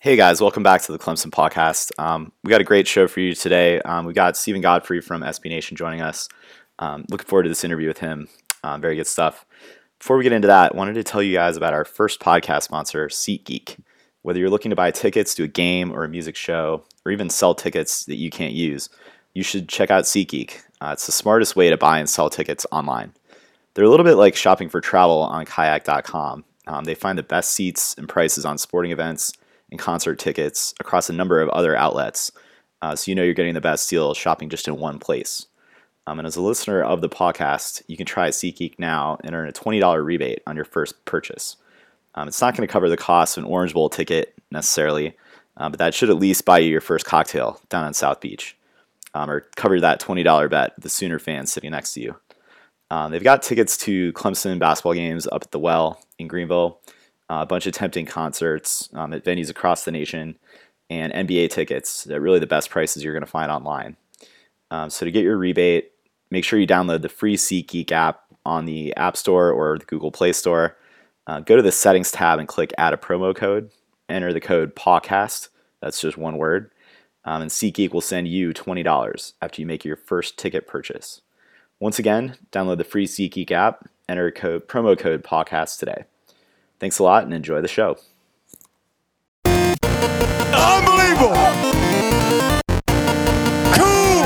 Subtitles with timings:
[0.00, 1.90] Hey guys, welcome back to the Clemson podcast.
[1.98, 3.80] Um, we got a great show for you today.
[3.80, 6.28] Um, we got Stephen Godfrey from SB Nation joining us.
[6.78, 8.28] Um, looking forward to this interview with him.
[8.62, 9.44] Um, very good stuff.
[9.98, 12.62] Before we get into that, I wanted to tell you guys about our first podcast
[12.62, 13.80] sponsor, SeatGeek.
[14.22, 17.28] Whether you're looking to buy tickets to a game or a music show, or even
[17.28, 18.90] sell tickets that you can't use,
[19.34, 20.62] you should check out SeatGeek.
[20.80, 23.14] Uh, it's the smartest way to buy and sell tickets online.
[23.74, 26.44] They're a little bit like shopping for travel on kayak.com.
[26.68, 29.32] Um, they find the best seats and prices on sporting events
[29.70, 32.32] and concert tickets across a number of other outlets.
[32.80, 35.46] Uh, so you know you're getting the best deal shopping just in one place.
[36.06, 39.48] Um, and as a listener of the podcast, you can try SeatGeek now and earn
[39.48, 41.56] a $20 rebate on your first purchase.
[42.14, 45.14] Um, it's not going to cover the cost of an Orange Bowl ticket necessarily,
[45.58, 48.56] uh, but that should at least buy you your first cocktail down on South Beach,
[49.12, 52.16] um, or cover that $20 bet the Sooner fans sitting next to you.
[52.90, 56.80] Um, they've got tickets to Clemson basketball games up at the Well in Greenville,
[57.28, 60.38] a bunch of tempting concerts um, at venues across the nation,
[60.90, 63.96] and NBA tickets at really the best prices you're going to find online.
[64.70, 65.92] Um, so to get your rebate,
[66.30, 70.10] make sure you download the free SeatGeek app on the App Store or the Google
[70.10, 70.76] Play Store.
[71.26, 73.70] Uh, go to the Settings tab and click Add a promo code.
[74.08, 75.48] Enter the code PAWCAST.
[75.82, 76.70] That's just one word.
[77.24, 81.20] Um, and SeatGeek will send you $20 after you make your first ticket purchase.
[81.78, 83.86] Once again, download the free SeatGeek app.
[84.08, 86.04] Enter code, promo code podcast today.
[86.80, 87.98] Thanks a lot and enjoy the show.
[89.44, 91.34] Unbelievable.
[93.74, 94.22] Cool.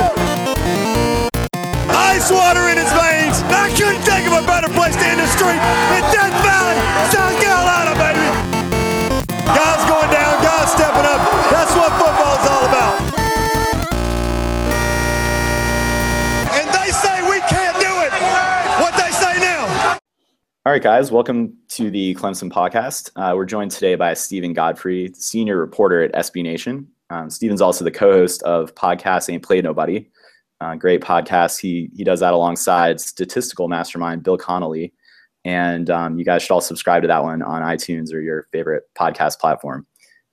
[1.88, 3.40] Ice water in his veins.
[3.48, 6.76] I couldn't think of a better place to end the street in Death Valley,
[7.08, 7.71] South Carolina,
[20.72, 23.10] All right, guys, welcome to the Clemson podcast.
[23.14, 26.88] Uh, we're joined today by Stephen Godfrey, senior reporter at SB Nation.
[27.10, 30.08] Um, Steven's also the co-host of podcast Ain't Played Nobody,
[30.62, 31.60] uh, great podcast.
[31.60, 34.94] He he does that alongside statistical mastermind Bill Connolly,
[35.44, 38.84] and um, you guys should all subscribe to that one on iTunes or your favorite
[38.98, 39.86] podcast platform.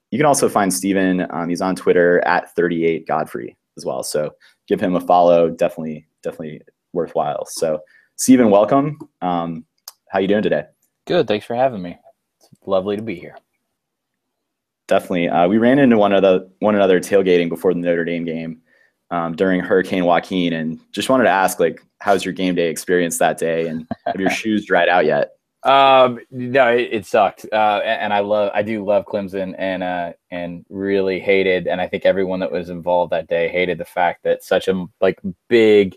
[0.10, 1.28] You can also find Stephen.
[1.32, 4.04] Um, he's on Twitter at 38 Godfrey as well.
[4.04, 4.32] So
[4.70, 5.50] give him a follow.
[5.50, 6.62] Definitely, definitely
[6.94, 7.46] worthwhile.
[7.46, 7.82] So
[8.16, 9.00] Stephen, welcome.
[9.22, 9.66] Um,
[10.10, 10.66] how you doing today?
[11.08, 11.28] Good.
[11.28, 11.98] Thanks for having me.
[12.40, 13.38] It's lovely to be here.
[14.88, 15.30] Definitely.
[15.30, 18.62] Uh, we ran into one another one another tailgating before the Notre Dame game
[19.12, 23.18] um, during Hurricane Joaquin, and just wanted to ask, like, how's your game day experience
[23.20, 25.32] that day, and have your shoes dried out yet?
[25.64, 27.46] Um, no, it, it sucked.
[27.52, 31.80] Uh, and, and I love, I do love Clemson, and uh, and really hated, and
[31.80, 35.20] I think everyone that was involved that day hated the fact that such a like
[35.50, 35.96] big,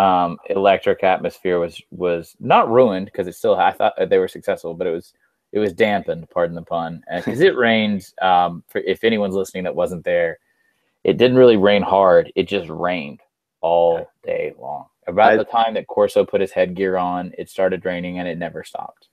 [0.00, 3.56] um, electric atmosphere was was not ruined because it still.
[3.56, 5.12] I thought they were successful, but it was
[5.52, 6.30] it was dampened.
[6.30, 8.12] Pardon the pun, because it rained.
[8.22, 10.38] Um, for, if anyone's listening that wasn't there,
[11.04, 12.32] it didn't really rain hard.
[12.34, 13.20] It just rained
[13.60, 14.86] all day long.
[15.06, 18.38] About I- the time that Corso put his headgear on, it started raining and it
[18.38, 19.08] never stopped.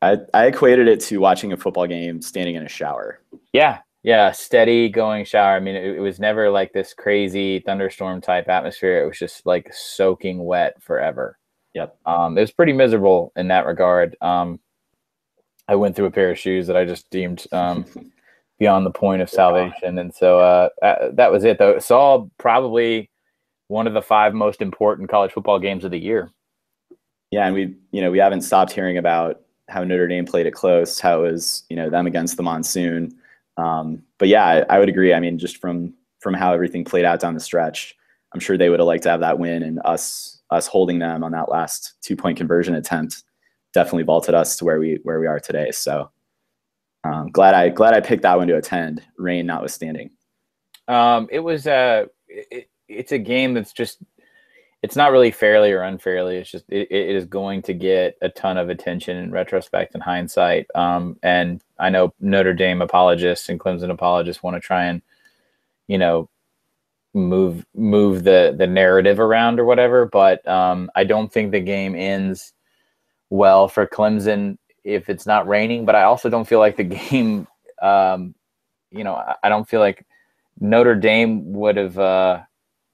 [0.00, 3.20] I, I equated it to watching a football game standing in a shower.
[3.52, 5.56] Yeah, yeah, steady going shower.
[5.56, 9.02] I mean, it, it was never like this crazy thunderstorm type atmosphere.
[9.02, 11.38] It was just like soaking wet forever.
[11.74, 11.96] Yep.
[12.04, 14.16] Um, it was pretty miserable in that regard.
[14.20, 14.60] Um,
[15.68, 17.86] I went through a pair of shoes that I just deemed um,
[18.58, 21.58] beyond the point of salvation, and so uh, uh, that was it.
[21.58, 23.08] Though saw probably
[23.68, 26.30] one of the five most important college football games of the year.
[27.30, 30.50] Yeah, and we you know we haven't stopped hearing about how Notre Dame played it
[30.52, 33.16] close, how it was you know them against the monsoon.
[33.56, 35.12] Um, but yeah, I, I would agree.
[35.14, 37.94] I mean, just from from how everything played out down the stretch,
[38.32, 41.24] I'm sure they would have liked to have that win, and us us holding them
[41.24, 43.24] on that last two point conversion attempt
[43.72, 45.70] definitely vaulted us to where we where we are today.
[45.70, 46.10] So
[47.04, 50.10] um, glad I glad I picked that one to attend, rain notwithstanding.
[50.88, 53.98] Um, it was a it, it's a game that's just
[54.82, 56.36] it's not really fairly or unfairly.
[56.36, 60.02] It's just it, it is going to get a ton of attention in retrospect and
[60.02, 60.66] hindsight.
[60.74, 65.00] Um, and I know Notre Dame apologists and Clemson apologists want to try and
[65.86, 66.28] you know
[67.14, 70.06] move move the the narrative around or whatever.
[70.06, 72.52] But um, I don't think the game ends
[73.30, 75.84] well for Clemson if it's not raining.
[75.84, 77.46] But I also don't feel like the game.
[77.80, 78.34] Um,
[78.90, 80.04] you know, I, I don't feel like
[80.58, 81.96] Notre Dame would have.
[81.96, 82.40] Uh,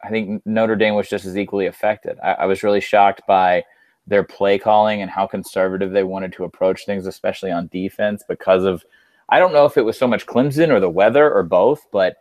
[0.03, 2.19] I think Notre Dame was just as equally affected.
[2.23, 3.65] I, I, was really shocked by
[4.07, 8.65] their play calling and how conservative they wanted to approach things, especially on defense, because
[8.65, 8.85] of
[9.29, 12.17] I don't know if it was so much Clemson or the weather or both, but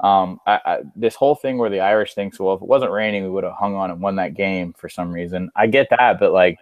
[0.00, 3.24] um, I, I, this whole thing where the Irish thinks, well, if it wasn't raining,
[3.24, 5.50] we would have hung on and won that game for some reason.
[5.54, 6.58] I get that, but like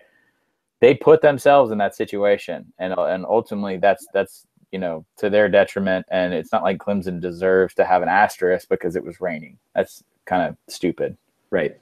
[0.81, 5.49] they put themselves in that situation, and and ultimately that's that's you know, to their
[5.49, 6.07] detriment.
[6.11, 9.59] And it's not like Clemson deserves to have an asterisk because it was raining.
[9.75, 11.17] That's kind of stupid.
[11.51, 11.79] Right.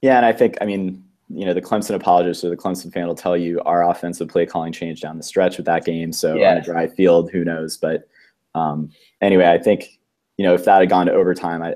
[0.00, 3.06] Yeah, and I think I mean you know the Clemson apologists or the Clemson fan
[3.06, 6.12] will tell you our offensive play calling changed down the stretch with that game.
[6.12, 6.52] So yeah.
[6.52, 7.76] on a dry field, who knows?
[7.76, 8.08] But
[8.54, 8.90] um,
[9.20, 9.98] anyway, I think
[10.36, 11.74] you know if that had gone to overtime, I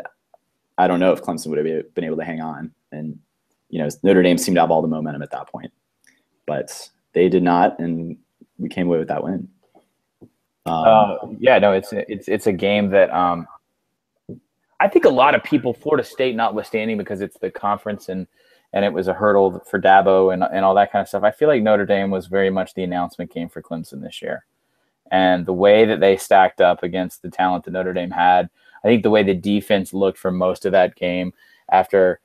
[0.79, 2.73] I don't know if Clemson would have been able to hang on.
[2.93, 3.19] And
[3.69, 5.73] you know Notre Dame seemed to have all the momentum at that point,
[6.47, 8.17] but they did not, and
[8.59, 9.49] we came away with that win.
[10.65, 13.47] Um, uh, yeah, no, it's it's it's a game that um,
[14.83, 18.27] I think a lot of people, Florida State notwithstanding, because it's the conference and
[18.73, 21.23] and it was a hurdle for Dabo and, and all that kind of stuff.
[21.23, 24.47] I feel like Notre Dame was very much the announcement game for Clemson this year.
[25.11, 28.49] And the way that they stacked up against the talent that Notre Dame had,
[28.83, 31.35] I think the way the defense looked for most of that game
[31.71, 32.19] after,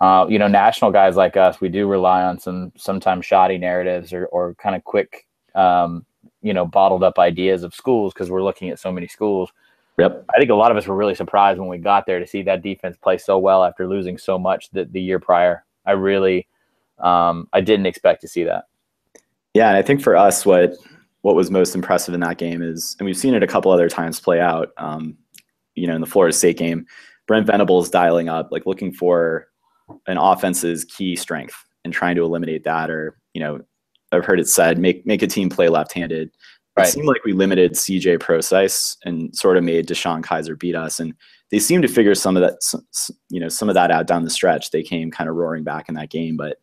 [0.00, 4.12] uh, you know, national guys like us, we do rely on some sometimes shoddy narratives
[4.12, 6.04] or, or kind of quick, um,
[6.42, 9.52] you know, bottled up ideas of schools because we're looking at so many schools.
[10.02, 10.24] Yep.
[10.34, 12.42] I think a lot of us were really surprised when we got there to see
[12.42, 15.64] that defense play so well after losing so much the, the year prior.
[15.86, 16.48] I really,
[16.98, 18.64] um, I didn't expect to see that.
[19.54, 20.74] Yeah, and I think for us, what
[21.20, 23.88] what was most impressive in that game is, and we've seen it a couple other
[23.88, 24.72] times play out.
[24.76, 25.16] Um,
[25.76, 26.84] you know, in the Florida State game,
[27.26, 29.48] Brent Venables dialing up, like looking for
[30.06, 33.60] an offense's key strength and trying to eliminate that, or you know,
[34.10, 36.30] I've heard it said, make make a team play left-handed.
[36.76, 36.88] Right.
[36.88, 41.00] It seemed like we limited CJ Prosise and sort of made DeShone Kizer beat us,
[41.00, 41.14] and
[41.50, 42.80] they seemed to figure some of that,
[43.28, 44.70] you know, some of that out down the stretch.
[44.70, 46.56] They came kind of roaring back in that game, but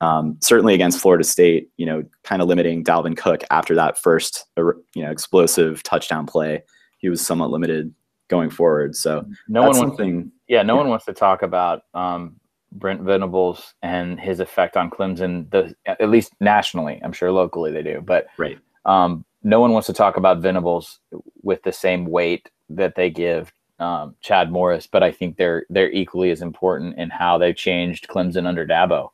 [0.00, 4.44] um, certainly against Florida State, you know, kind of limiting Dalvin Cook after that first,
[4.56, 6.62] uh, you know, explosive touchdown play.
[6.98, 7.92] He was somewhat limited
[8.28, 8.94] going forward.
[8.94, 10.80] So no one wants, to, yeah, no yeah.
[10.80, 12.36] one wants to talk about um,
[12.72, 15.50] Brent Venables and his effect on Clemson.
[15.50, 18.58] The, at least nationally, I'm sure locally they do, but right.
[18.84, 20.98] Um, no one wants to talk about Venables
[21.42, 25.92] with the same weight that they give um, Chad Morris, but I think they're they're
[25.92, 29.10] equally as important in how they changed Clemson under Dabo.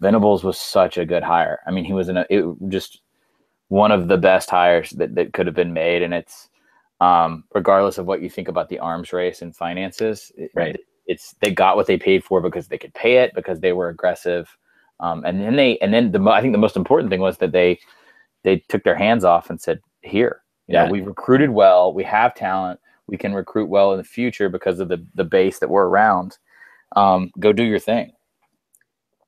[0.00, 1.58] Venables was such a good hire.
[1.66, 3.02] I mean, he was in a, it, just
[3.68, 6.48] one of the best hires that, that could have been made, and it's
[7.02, 10.76] um, regardless of what you think about the arms race and finances, right?
[10.76, 13.74] It, it's they got what they paid for because they could pay it because they
[13.74, 14.56] were aggressive,
[15.00, 17.52] um, and then they and then the I think the most important thing was that
[17.52, 17.78] they
[18.44, 22.04] they took their hands off and said, "Here, you yeah, know, we recruited well, we
[22.04, 25.70] have talent." we can recruit well in the future because of the the base that
[25.70, 26.38] we're around.
[26.94, 28.12] Um, go do your thing.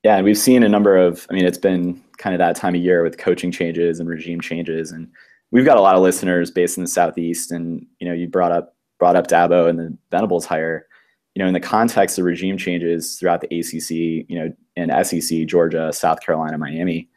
[0.03, 1.27] Yeah, and we've seen a number of.
[1.29, 4.39] I mean, it's been kind of that time of year with coaching changes and regime
[4.39, 5.09] changes, and
[5.51, 7.51] we've got a lot of listeners based in the southeast.
[7.51, 10.87] And you know, you brought up brought up Dabo and the Venables hire.
[11.35, 15.47] You know, in the context of regime changes throughout the ACC, you know, and SEC,
[15.47, 17.07] Georgia, South Carolina, Miami,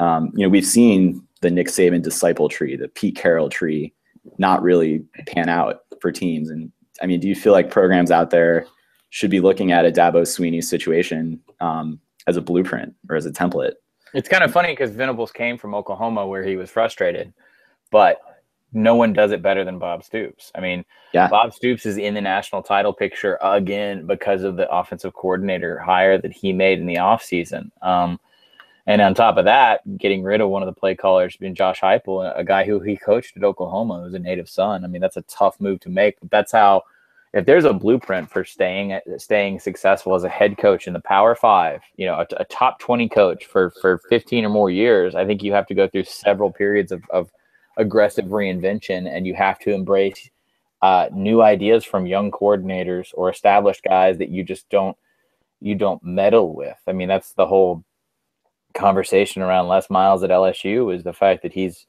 [0.00, 3.92] um, you know, we've seen the Nick Saban disciple tree, the Pete Carroll tree,
[4.38, 6.50] not really pan out for teams.
[6.50, 8.66] And I mean, do you feel like programs out there
[9.10, 13.30] should be looking at a Dabo Swinney situation um, as a blueprint or as a
[13.30, 13.74] template?
[14.14, 17.32] It's kind of funny because Venables came from Oklahoma where he was frustrated,
[17.90, 18.18] but
[18.72, 20.50] no one does it better than Bob Stoops.
[20.54, 21.28] I mean, yeah.
[21.28, 26.18] Bob Stoops is in the national title picture again because of the offensive coordinator hire
[26.18, 27.70] that he made in the offseason.
[27.82, 28.18] Um,
[28.86, 31.80] and on top of that, getting rid of one of the play callers, being Josh
[31.80, 34.84] Heupel, a guy who he coached at Oklahoma, who's a native son.
[34.84, 36.18] I mean, that's a tough move to make.
[36.20, 36.82] But that's how,
[37.32, 41.34] if there's a blueprint for staying staying successful as a head coach in the Power
[41.34, 45.24] Five, you know, a, a top twenty coach for for 15 or more years, I
[45.26, 47.30] think you have to go through several periods of, of
[47.76, 50.30] aggressive reinvention, and you have to embrace
[50.82, 54.96] uh, new ideas from young coordinators or established guys that you just don't
[55.60, 56.78] you don't meddle with.
[56.86, 57.84] I mean, that's the whole
[58.74, 61.86] conversation around Les Miles at LSU is the fact that he's,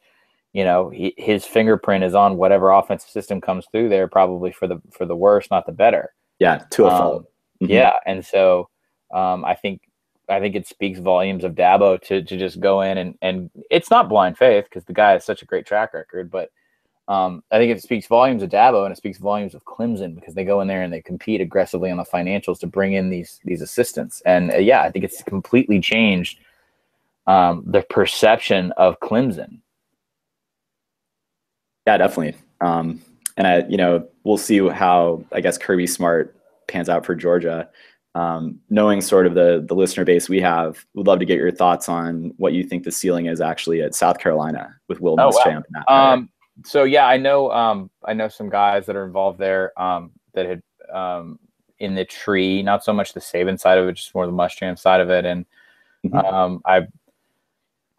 [0.54, 4.68] you know, he, his fingerprint is on whatever offensive system comes through there, probably for
[4.68, 6.14] the for the worse, not the better.
[6.40, 7.24] Yeah, to a um, fault.
[7.62, 7.72] Mm-hmm.
[7.72, 8.70] Yeah, and so
[9.14, 9.82] um, I think
[10.30, 13.90] I think it speaks volumes of Dabo to to just go in and and it's
[13.90, 16.50] not blind faith because the guy has such a great track record, but
[17.08, 20.34] um, I think it speaks volumes of Dabo and it speaks volumes of Clemson because
[20.34, 23.40] they go in there and they compete aggressively on the financials to bring in these
[23.44, 24.22] these assistants.
[24.26, 26.40] And uh, yeah, I think it's completely changed
[27.28, 29.60] um, the perception of Clemson.
[31.88, 32.40] Yeah, definitely.
[32.62, 33.02] Um,
[33.38, 36.36] and I, you know, we'll see how I guess Kirby Smart
[36.68, 37.70] pans out for Georgia.
[38.14, 41.52] Um, knowing sort of the the listener base we have, would love to get your
[41.52, 45.32] thoughts on what you think the ceiling is actually at South Carolina with Will oh,
[45.32, 45.64] Muschamp.
[45.88, 46.14] Wow.
[46.14, 46.30] Um,
[46.66, 50.46] so yeah, I know um, I know some guys that are involved there um, that
[50.46, 50.62] had
[50.94, 51.40] um,
[51.80, 54.78] in the tree, not so much the Saban side of it, just more the Muschamp
[54.78, 55.46] side of it, and
[56.06, 56.18] mm-hmm.
[56.18, 56.88] um, I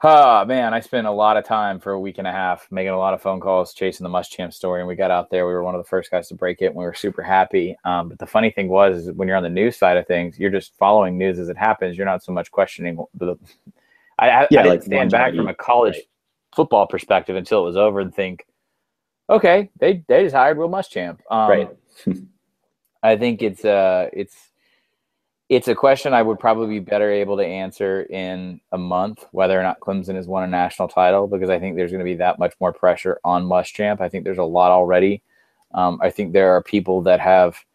[0.05, 2.91] Oh man, I spent a lot of time for a week and a half making
[2.91, 5.47] a lot of phone calls, chasing the Muschamp story, and we got out there.
[5.47, 7.77] We were one of the first guys to break it, and we were super happy.
[7.85, 10.51] Um, but the funny thing was, when you're on the news side of things, you're
[10.51, 11.97] just following news as it happens.
[11.97, 13.37] You're not so much questioning the.
[14.19, 16.05] I, I, yeah, I didn't like stand back from a college right.
[16.57, 18.45] football perspective until it was over and think,
[19.31, 21.21] okay, they they just hired Will Muschamp.
[21.31, 21.71] Um, right.
[23.05, 24.52] I think it's uh it's
[25.53, 29.61] it's a question I would probably be better able to answer in a month, whether
[29.61, 32.15] or not Clemson has won a national title, because I think there's going to be
[32.15, 34.01] that much more pressure on Muschamp.
[34.01, 35.23] I think there's a lot already.
[35.75, 37.67] Um, I think there are people that have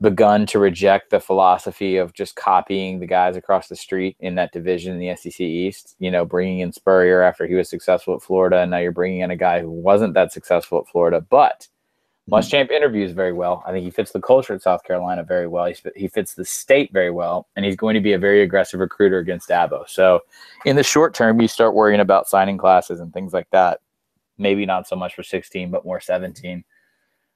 [0.00, 4.52] begun to reject the philosophy of just copying the guys across the street in that
[4.52, 5.96] division in the SEC East.
[5.98, 9.22] You know, bringing in Spurrier after he was successful at Florida, and now you're bringing
[9.22, 11.66] in a guy who wasn't that successful at Florida, but
[12.30, 13.64] Muschamp interviews very well.
[13.66, 15.66] I think he fits the culture at South Carolina very well.
[15.66, 18.78] He, he fits the state very well, and he's going to be a very aggressive
[18.78, 19.88] recruiter against Dabo.
[19.88, 20.20] So,
[20.64, 23.80] in the short term, you start worrying about signing classes and things like that.
[24.38, 26.64] Maybe not so much for 16, but more 17.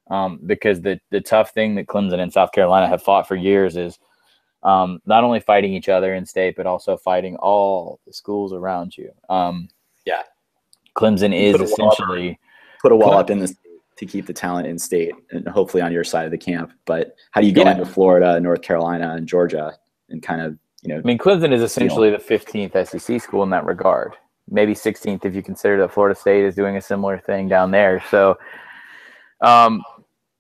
[0.09, 3.76] Um, because the the tough thing that Clemson and South Carolina have fought for years
[3.76, 3.99] is
[4.62, 8.97] um, not only fighting each other in state, but also fighting all the schools around
[8.97, 9.11] you.
[9.28, 9.69] Um,
[10.05, 10.23] yeah,
[10.95, 12.38] Clemson is essentially
[12.81, 13.52] put a wall up in the
[13.97, 16.73] to keep the talent in state and hopefully on your side of the camp.
[16.85, 17.73] But how do you go yeah.
[17.73, 19.73] into Florida, North Carolina, and Georgia
[20.11, 20.99] and kind of, you know?
[20.99, 24.15] I mean, Clemson is essentially the 15th SEC school in that regard.
[24.49, 28.03] Maybe 16th if you consider that Florida State is doing a similar thing down there.
[28.11, 28.38] So,
[29.41, 29.83] um,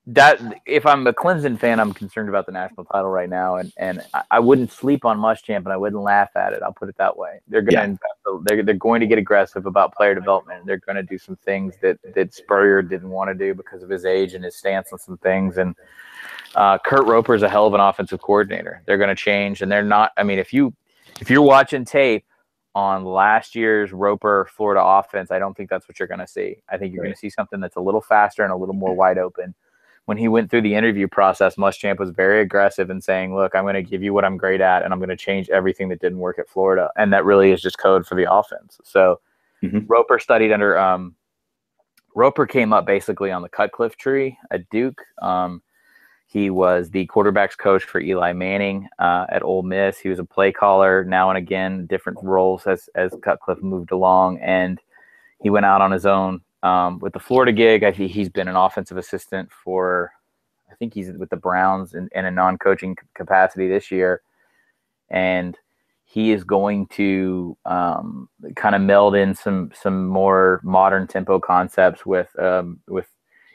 [0.08, 3.72] that if I'm a Clemson fan, I'm concerned about the national title right now, and
[3.76, 6.62] and I, wouldn't sleep on Muschamp, and I wouldn't laugh at it.
[6.62, 7.40] I'll put it that way.
[7.48, 10.64] They're going to they're they're going to get aggressive about player development.
[10.64, 13.90] They're going to do some things that that Spurrier didn't want to do because of
[13.90, 15.58] his age and his stance on some things.
[15.58, 15.74] And
[16.54, 18.82] uh, Kurt Roper is a hell of an offensive coordinator.
[18.86, 20.12] They're going to change, and they're not.
[20.16, 20.72] I mean, if you
[21.20, 22.24] if you're watching tape
[22.76, 26.58] on last year's Roper Florida offense, I don't think that's what you're going to see.
[26.68, 27.08] I think you're right.
[27.08, 29.52] going to see something that's a little faster and a little more wide open
[30.06, 33.64] when he went through the interview process, Muschamp was very aggressive in saying, "Look, I'm
[33.64, 36.00] going to give you what I'm great at, and I'm going to change everything that
[36.00, 38.78] didn't work at Florida." And that really is just code for the offense.
[38.84, 39.20] So
[39.62, 39.80] mm-hmm.
[39.86, 41.16] Roper studied under um,
[42.14, 45.02] Roper came up basically on the Cutcliffe tree at Duke.
[45.20, 45.60] Um,
[46.28, 49.98] he was the quarterbacks coach for Eli Manning uh, at Ole Miss.
[49.98, 54.38] He was a play caller now and again, different roles as as Cutcliffe moved along,
[54.38, 54.80] and
[55.42, 58.48] he went out on his own um, with the Florida gig, I think he's been
[58.48, 60.12] an offensive assistant for,
[60.70, 64.22] I think he's with the Browns in, in a non-coaching capacity this year,
[65.10, 65.56] and
[66.04, 72.06] he is going to um, kind of meld in some some more modern tempo concepts
[72.06, 73.06] with um, with.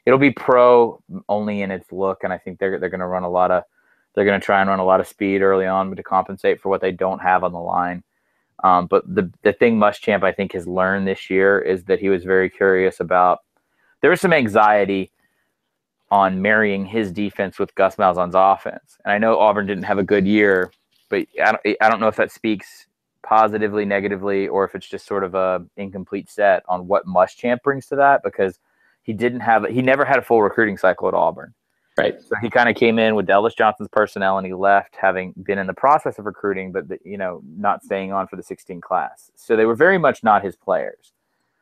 [0.06, 3.24] It'll be pro only in its look, and I think they're they're going to run
[3.24, 3.64] a lot of
[4.14, 6.70] they're going to try and run a lot of speed early on to compensate for
[6.70, 8.04] what they don't have on the line.
[8.64, 12.10] Um, but the the thing Muschamp I think has learned this year is that he
[12.10, 13.40] was very curious about.
[14.02, 15.12] There was some anxiety
[16.10, 20.04] on marrying his defense with Gus Malzahn's offense, and I know Auburn didn't have a
[20.04, 20.72] good year,
[21.10, 22.88] but I don't, I don't know if that speaks
[23.24, 27.88] positively, negatively, or if it's just sort of a incomplete set on what Muschamp brings
[27.88, 28.60] to that because
[29.04, 31.54] he didn't have he never had a full recruiting cycle at Auburn.
[31.98, 32.22] Right.
[32.22, 35.58] So he kind of came in with Ellis Johnson's personnel and he left having been
[35.58, 38.80] in the process of recruiting, but, the, you know, not staying on for the 16
[38.80, 39.30] class.
[39.36, 41.14] So they were very much not his players.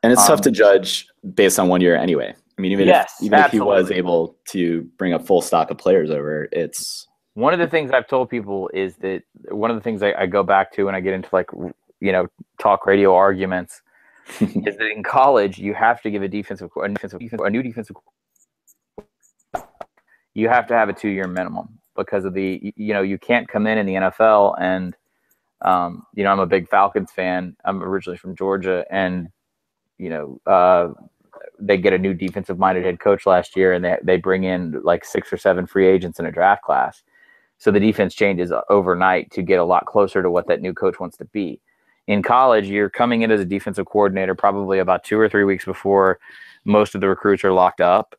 [0.04, 2.34] And it's um, tough to judge based on one year anyway.
[2.58, 5.72] I mean, even yes, if even if he was able to bring a full stock
[5.72, 9.78] of players over, it's one of the things I've told people is that one of
[9.78, 11.50] the things I, I go back to when I get into like
[12.02, 12.28] you know
[12.60, 13.82] talk radio arguments
[14.42, 17.96] is that in college you have to give a defensive a, defensive, a new defensive
[20.40, 23.48] you have to have a two year minimum because of the you know you can't
[23.48, 24.96] come in in the NFL and
[25.62, 27.56] um, you know I'm a big Falcons fan.
[27.66, 29.28] I'm originally from Georgia, and
[29.98, 30.90] you know uh,
[31.60, 34.82] they get a new defensive minded head coach last year, and they they bring in
[34.84, 37.04] like six or seven free agents in a draft class.
[37.58, 40.98] So the defense changes overnight to get a lot closer to what that new coach
[40.98, 41.60] wants to be.
[42.08, 45.66] In college, you're coming in as a defensive coordinator probably about two or three weeks
[45.66, 46.20] before
[46.64, 48.16] most of the recruits are locked up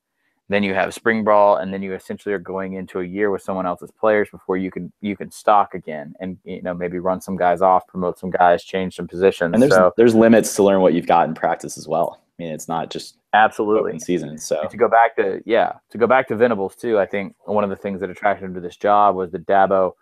[0.50, 3.40] then you have spring ball, and then you essentially are going into a year with
[3.40, 7.21] someone else's players before you can you can stock again, and you know maybe run
[7.21, 9.52] some guys off, promote some guys, change some positions.
[9.54, 12.21] And there's so, there's limits to learn what you've got in practice as well.
[12.21, 14.38] I mean, it's not just absolutely in season.
[14.38, 17.62] So to go back to yeah, to go back to Venables too, I think one
[17.62, 19.92] of the things that attracted him to this job was that Dabo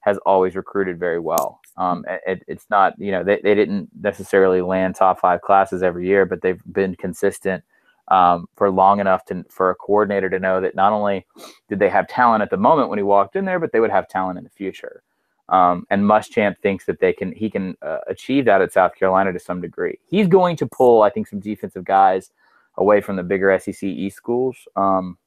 [0.00, 1.60] has always recruited very well.
[1.76, 6.06] Um, it, it's not you know they, they didn't necessarily land top five classes every
[6.06, 7.64] year, but they've been consistent
[8.08, 11.26] um, for long enough to for a coordinator to know that not only
[11.68, 13.90] did they have talent at the moment when he walked in there, but they would
[13.90, 15.02] have talent in the future.
[15.48, 19.32] Um, and Muschamp thinks that they can he can uh, achieve that at South Carolina
[19.32, 19.98] to some degree.
[20.08, 22.30] He's going to pull, I think, some defensive guys
[22.76, 24.56] away from the bigger SEC East schools.
[24.74, 25.18] Um,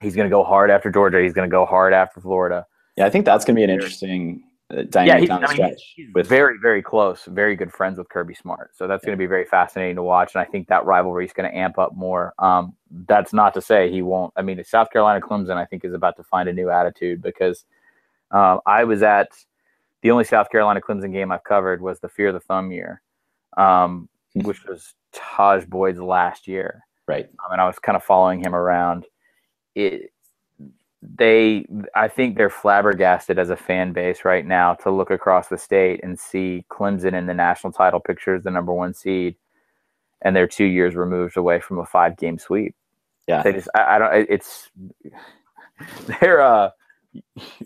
[0.00, 1.22] he's going to go hard after Georgia.
[1.22, 2.66] He's going to go hard after Florida.
[2.96, 5.56] Yeah, I think that's going to be an interesting uh, dynamic down the I mean,
[5.56, 5.92] stretch.
[5.94, 8.76] he's with very, very close, very good friends with Kirby Smart.
[8.76, 10.34] So that's going to be very fascinating to watch.
[10.34, 12.34] And I think that rivalry is going to amp up more.
[12.38, 12.74] Um,
[13.06, 14.32] that's not to say he won't.
[14.36, 17.64] I mean, South Carolina Clemson, I think, is about to find a new attitude because
[18.30, 19.28] um, I was at
[20.02, 23.02] the only South Carolina Clemson game I've covered was the Fear the Thumb year,
[23.56, 24.42] um, Hmm.
[24.46, 27.24] which was Tajh Boyd's last year right.
[27.44, 29.06] um, and I was kind of following him around.
[29.74, 30.12] It,
[31.02, 35.58] they, I think they're flabbergasted as a fan base right now to look across the
[35.58, 39.36] state and see Clemson in the national title picture as the number one seed,
[40.22, 42.74] and they're two years removed away from a five game sweep.
[43.28, 43.42] Yeah.
[43.42, 44.70] They just, I, I don't, it's,
[46.20, 46.70] they're, uh,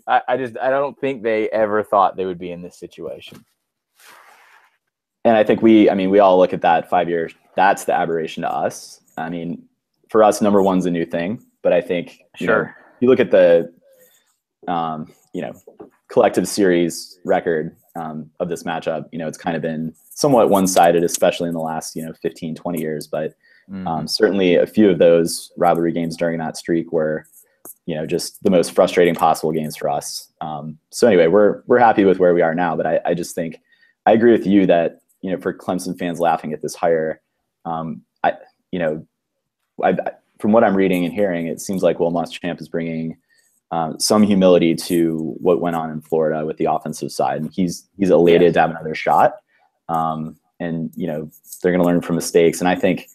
[0.07, 3.45] I, I just, I don't think they ever thought they would be in this situation.
[5.23, 7.33] And I think we, I mean, we all look at that five years.
[7.55, 9.01] That's the aberration to us.
[9.17, 9.63] I mean,
[10.09, 12.77] for us, number one's a new thing, but I think you know, Sure.
[13.01, 13.73] You look at the,
[14.67, 15.53] um, you know,
[16.09, 19.05] collective series record um, of this matchup.
[19.11, 22.55] You know, it's kind of been somewhat one-sided, especially in the last you know 15,
[22.55, 23.07] 20 years.
[23.07, 23.33] But
[23.69, 23.87] Mhm.
[23.87, 27.25] um, certainly, a few of those rivalry games during that streak were,
[27.85, 30.31] you know, just the most frustrating possible games for us.
[30.41, 32.75] Um, so anyway, we're we're happy with where we are now.
[32.75, 33.59] But I, I just think
[34.05, 37.21] I agree with you that you know for Clemson fans laughing at this hire,
[37.65, 38.33] um, I
[38.71, 39.05] you know,
[39.83, 39.95] I,
[40.41, 43.17] from what I'm reading and hearing, it seems like Will Muschamp is bringing
[43.71, 47.87] um, some humility to what went on in Florida with the offensive side, and he's
[47.97, 49.35] he's elated to have another shot.
[49.87, 51.29] Um, and you know
[51.61, 53.07] they're going to learn from mistakes, and I think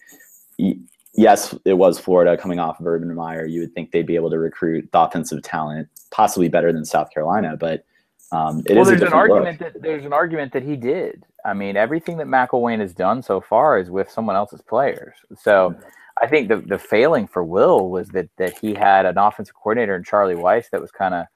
[1.14, 3.44] yes, it was Florida coming off of Urban Meyer.
[3.44, 7.10] You would think they'd be able to recruit the offensive talent, possibly better than South
[7.12, 7.84] Carolina, but
[8.32, 9.38] um, it is well, a there's an different look.
[9.38, 11.24] argument that there's an argument that he did.
[11.44, 15.14] I mean, everything that McElwain has done so far is with someone else's players.
[15.38, 15.76] So
[16.20, 19.96] I think the the failing for Will was that that he had an offensive coordinator
[19.96, 21.26] in Charlie Weis that was kind of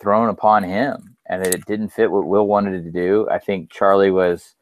[0.00, 3.28] thrown upon him, and that it didn't fit what Will wanted to do.
[3.30, 4.54] I think Charlie was.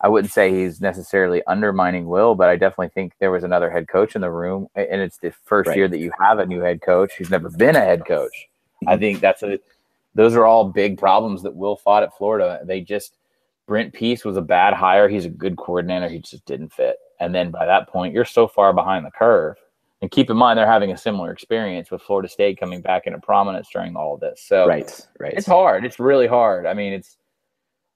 [0.00, 3.88] I wouldn't say he's necessarily undermining Will, but I definitely think there was another head
[3.88, 5.76] coach in the room, and it's the first Right.
[5.76, 8.48] year that you have a new head coach who's never been a head coach.
[8.86, 9.58] I think that's a
[10.14, 12.60] those are all big problems that Will fought at Florida.
[12.64, 13.16] They just
[13.68, 15.08] Brent Pease was a bad hire.
[15.08, 16.08] He's a good coordinator.
[16.08, 16.96] He just didn't fit.
[17.20, 19.56] And then by that point, you're so far behind the curve.
[20.00, 23.18] And keep in mind, they're having a similar experience with Florida State coming back into
[23.18, 24.42] prominence during all of this.
[24.46, 25.34] So Right, right.
[25.36, 25.84] it's hard.
[25.84, 26.66] It's really hard.
[26.66, 27.18] I mean, it's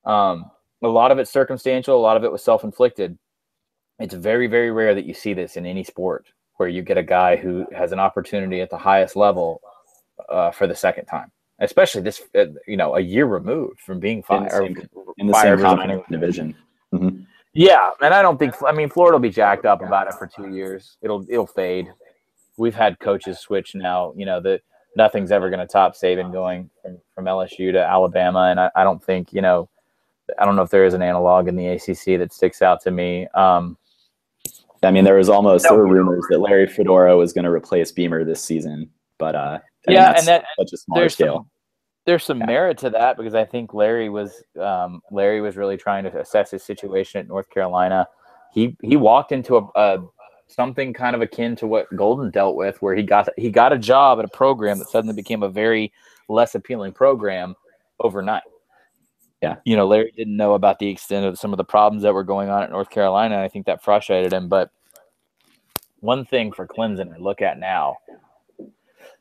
[0.04, 0.50] um,
[0.82, 1.96] a lot of it's circumstantial.
[1.96, 3.16] A lot of it was self-inflicted.
[3.98, 7.02] It's very, very rare that you see this in any sport where you get a
[7.02, 9.62] guy who has an opportunity at the highest level
[10.28, 11.30] uh, for the second time,
[11.62, 14.50] especially this, uh, you know, a year removed from being In the fired.
[14.52, 16.54] same- in the same conference division.
[16.92, 17.26] Mhm.
[17.54, 18.54] Yeah, and I don't think.
[18.62, 20.96] I mean, Florida will be jacked up about it for two years.
[21.02, 21.92] It'll it'll fade.
[22.58, 24.12] We've had coaches switch now.
[24.16, 24.60] You know that
[24.96, 28.84] nothing's ever going to top Saban going from, from LSU to Alabama, and I, I
[28.84, 29.68] don't think you know.
[30.38, 32.90] I don't know if there is an analog in the ACC that sticks out to
[32.90, 33.26] me.
[33.34, 33.76] Um,
[34.82, 37.92] I mean, there was almost there were rumors that Larry Fedora was going to replace
[37.92, 41.34] Beamer this season, but uh, I mean, Yeah, that's and that- such a smaller scale.
[41.36, 41.46] some
[42.04, 46.04] there's some merit to that because I think Larry was um, Larry was really trying
[46.04, 48.08] to assess his situation at North Carolina.
[48.52, 50.04] He he walked into a, a
[50.48, 53.78] something kind of akin to what Golden dealt with, where he got he got a
[53.78, 55.92] job at a program that suddenly became a very
[56.28, 57.54] less appealing program
[58.00, 58.42] overnight.
[59.40, 59.56] Yeah.
[59.64, 62.22] you know, Larry didn't know about the extent of some of the problems that were
[62.22, 64.48] going on at North Carolina, and I think that frustrated him.
[64.48, 64.70] But
[65.98, 67.96] one thing for Clemson I look at now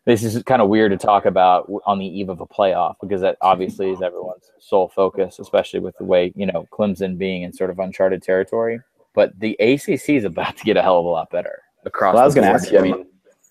[0.06, 3.22] this is kind of weird to talk about on the eve of a playoff because
[3.22, 7.54] that obviously is everyone's sole focus, especially with the way you know Clemson being in
[7.54, 8.80] sort of uncharted territory.
[9.14, 12.16] But the ACC is about to get a hell of a lot better across.
[12.16, 12.80] Well, I was going to ask you.
[12.80, 13.06] I mean,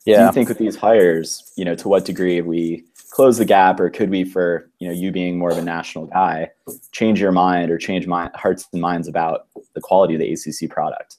[0.07, 3.39] yeah, do you think with these hires, you know, to what degree have we close
[3.39, 6.51] the gap, or could we, for you know, you being more of a national guy,
[6.93, 10.71] change your mind or change my hearts and minds about the quality of the ACC
[10.71, 11.17] product?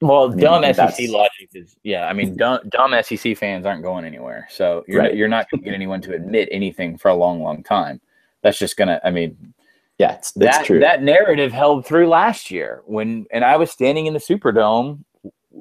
[0.00, 2.06] Well, mean, dumb SEC that's- logic is yeah.
[2.06, 5.14] I mean, dumb, dumb SEC fans aren't going anywhere, so you're Right.
[5.14, 8.00] you're not going to get anyone to admit anything for a long, long time.
[8.42, 8.98] That's just gonna.
[9.04, 9.52] I mean,
[9.98, 10.80] Yeah, it's, it's that true.
[10.80, 15.04] that narrative held through last year when and I was standing in the Superdome,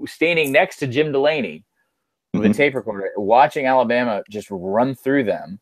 [0.06, 1.66] standing next to Jim Delany
[2.34, 2.52] with Mhm.
[2.52, 5.60] a tape recorder, watching Alabama just run through them,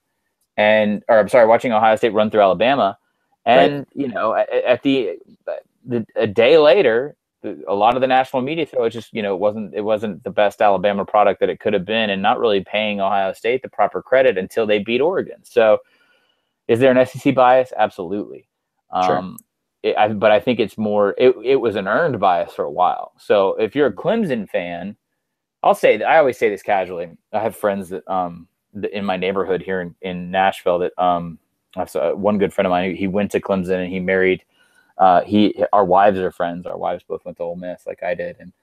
[0.58, 3.00] and or I'm sorry, watching Ohio State run through Alabama,
[3.46, 5.18] and you know at, at the,
[5.84, 7.16] the a day later.
[7.42, 9.82] The- A lot of the national media thought it just, you know, it wasn't it
[9.82, 13.34] wasn't the best Alabama product that it could have been, and not really paying Ohio
[13.34, 15.44] State the proper credit until they beat Oregon.
[15.44, 15.80] So,
[16.68, 17.72] Is there an SEC bias?
[17.78, 18.48] Absolutely.
[19.06, 19.18] Sure.
[19.20, 19.38] Um,
[19.84, 21.14] it, I, but I think it's more.
[21.18, 23.14] It, it was an earned bias for a while.
[23.18, 24.98] So if you're a Clemson fan,
[25.64, 27.10] I'll say I always say this casually.
[27.34, 28.48] I have friends that um
[28.94, 31.38] in my neighborhood here in, in Nashville that um
[31.76, 32.96] I have uh, one good friend of mine.
[32.96, 34.44] He went to Clemson and he married.
[34.98, 36.66] Uh, he our wives are friends.
[36.66, 38.54] Our wives both went to Ole Miss, like I did, and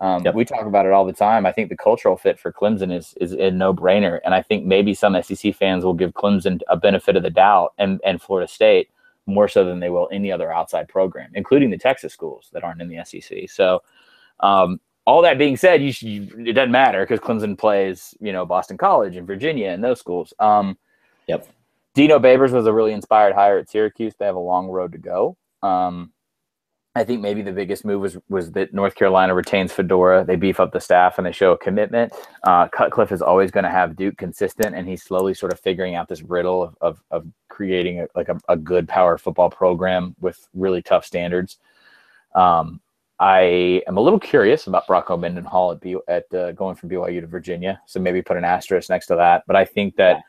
[0.00, 0.34] um, Yep.
[0.34, 1.46] we talk about it all the time.
[1.46, 4.64] I think the cultural fit for Clemson is is a no brainer, and I think
[4.64, 8.48] maybe some SEC fans will give Clemson a benefit of the doubt, and and Florida
[8.48, 8.90] State
[9.26, 12.82] more so than they will any other outside program, including the Texas schools that aren't
[12.82, 13.48] in the SEC.
[13.48, 13.80] So,
[14.40, 18.32] um, all that being said, you, should, you it doesn't matter because Clemson plays, you
[18.32, 20.34] know, Boston College and Virginia and those schools.
[20.40, 20.76] Um,
[21.28, 21.46] Yep.
[21.94, 24.14] Dino Babers was a really inspired hire at Syracuse.
[24.18, 25.36] They have a long road to go.
[25.62, 26.12] Um,
[26.94, 30.24] I think maybe the biggest move was was that North Carolina retains Fedora.
[30.24, 32.12] They beef up the staff and they show a commitment.
[32.44, 35.94] Uh, Cutcliffe is always going to have Duke consistent, and he's slowly sort of figuring
[35.94, 40.14] out this riddle of of, of creating a, like a, a good power football program
[40.20, 41.58] with really tough standards.
[42.34, 42.80] Um,
[43.18, 47.20] I am a little curious about Bronco Mendenhall at, B, at uh, going from BYU
[47.22, 49.44] to Virginia, so maybe put an asterisk next to that.
[49.46, 50.22] But I think that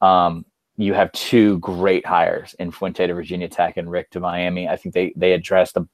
[0.00, 0.44] um,
[0.76, 4.68] you have two great hires in Fuente to Virginia Tech and Richt to Miami.
[4.68, 5.86] I think they they address the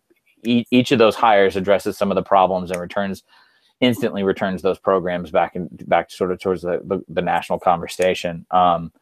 [0.42, 3.22] each of those hires addresses some of the problems and returns
[3.80, 8.46] instantly returns those programs back and back sort of towards the the, the national conversation.
[8.50, 8.92] Um,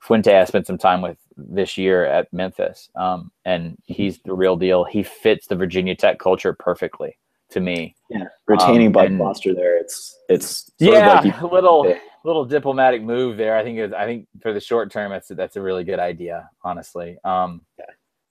[0.00, 4.56] Fuente I spent some time with this year at Memphis, um, and he's the real
[4.56, 4.84] deal.
[4.84, 7.18] He fits the Virginia Tech culture perfectly
[7.50, 7.96] to me.
[8.10, 11.96] Yeah, retaining Um, Bud Foster there, it's it's Yeah, like a little.
[12.26, 13.56] Little diplomatic move there.
[13.56, 16.50] I think it, I think for the short term, that's that's a really good idea,
[16.62, 17.18] honestly.
[17.24, 17.86] Um, Yeah.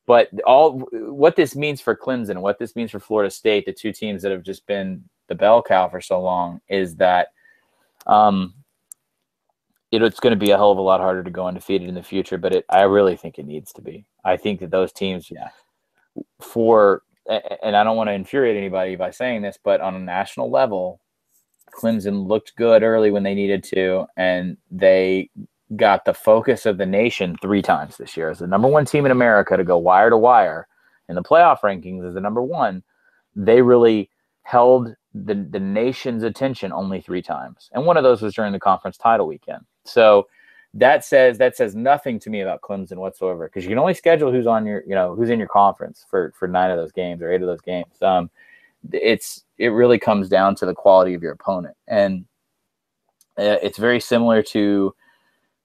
[0.08, 3.92] But all what this means for Clemson, what this means for Florida State, the two
[3.92, 7.30] teams that have just been the bell cow for so long, is that
[8.06, 8.54] um,
[9.92, 11.96] it, it's going to be a hell of a lot harder to go undefeated in
[11.96, 12.38] the future.
[12.38, 14.06] But it, I really think it needs to be.
[14.24, 15.50] I think that those teams, Yeah.
[16.40, 17.02] for
[17.64, 21.00] and I don't want to infuriate anybody by saying this, but on a national level,
[21.76, 25.30] Clemson looked good early when they needed to, and they
[25.76, 29.06] got the focus of the nation three times this year as the number one team
[29.06, 30.68] in America to go wire to wire
[31.10, 32.84] in the playoff rankings as the number one.
[33.36, 34.10] They really
[34.44, 38.60] held the, the nation's attention only three times, and one of those was during the
[38.60, 39.66] conference title weekend.
[39.84, 40.28] So
[40.76, 44.32] that says that says nothing to me about Clemson whatsoever because you can only schedule
[44.32, 47.22] who's on your you know who's in your conference for for nine of those games
[47.22, 48.02] or eight of those games.
[48.02, 48.30] Um,
[48.92, 52.26] it's it really comes down to the quality of your opponent, and
[53.38, 54.94] uh, it's very similar to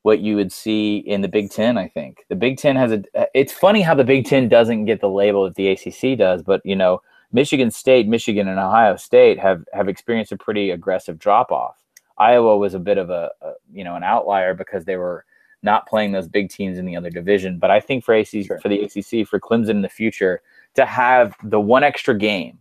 [0.02, 1.76] what you would see in the Big Ten.
[1.76, 3.02] I think the Big Ten has a.
[3.34, 6.60] It's funny how the Big Ten doesn't get the label that the ACC does, but
[6.64, 7.02] you know,
[7.32, 11.76] Michigan State, Michigan, and Ohio State have have experienced a pretty aggressive drop off.
[12.18, 15.24] Iowa was a bit of a, a you know an outlier because they were
[15.62, 17.58] not playing those big teams in the other division.
[17.58, 18.58] But I think for ACC Sure.
[18.60, 20.42] for the ACC for Clemson in the future
[20.74, 22.58] to have the one extra game.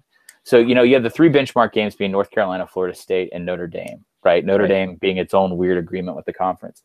[0.50, 3.46] So you know you have the three benchmark games being North Carolina, Florida State, and
[3.46, 4.04] Notre Dame.
[4.24, 4.70] Right, Notre Right.
[4.70, 6.82] Dame being its own weird agreement with the conference.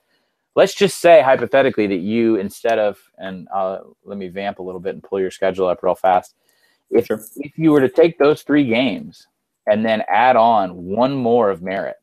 [0.54, 4.82] Let's just say hypothetically that you instead of and uh, let me vamp a little
[4.82, 6.34] bit and pull your schedule up real fast.
[6.90, 7.24] If Sure.
[7.36, 9.26] if you were to take those three games
[9.66, 11.96] and then add on one more of merit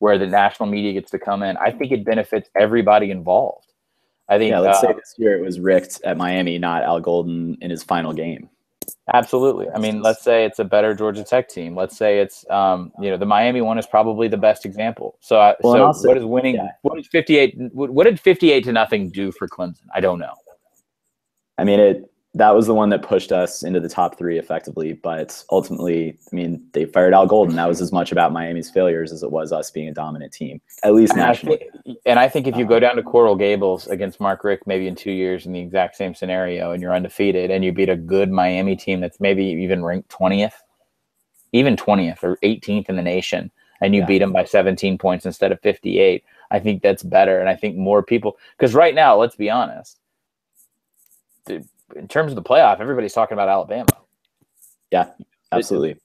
[0.00, 3.72] where the national media gets to come in, I think it benefits everybody involved.
[4.28, 4.58] I think yeah.
[4.58, 7.84] Let's uh, say this year it was Richt at Miami, not Al Golden in his
[7.84, 8.50] final game.
[9.12, 9.68] Absolutely.
[9.74, 11.74] I mean, let's say it's a better Georgia Tech team.
[11.74, 15.16] Let's say it's um, you know the Miami one is probably the best example.
[15.20, 16.54] So, I, Well, so also- what is winning?
[16.56, 16.68] yeah.
[16.82, 17.54] What did fifty eight?
[17.72, 19.86] What did fifty eight to nothing do for Clemson?
[19.94, 20.34] I don't know.
[21.58, 24.92] I mean, it that was the one that pushed us into the top three effectively.
[24.92, 27.56] But ultimately, I mean, they fired Al Golden.
[27.56, 30.60] That was as much about Miami's failures as it was us being a dominant team,
[30.82, 31.58] at least And I, nationally.
[31.84, 34.66] think, and I think if you go um, down to Coral Gables against Mark Richt,
[34.66, 37.88] maybe in two years in the exact same scenario, and you're undefeated, and you beat
[37.88, 40.62] a good Miami team that's maybe even ranked twentieth,
[41.52, 44.06] even twentieth or eighteenth in the nation, and you Yeah.
[44.06, 47.76] beat them by seventeen points instead of fifty-eight, I think that's better, and I think
[47.76, 49.98] more people because right now, let's be honest,
[51.94, 53.86] in terms of the playoff, everybody's talking about Alabama
[54.90, 55.10] Yeah,
[55.52, 55.96] absolutely.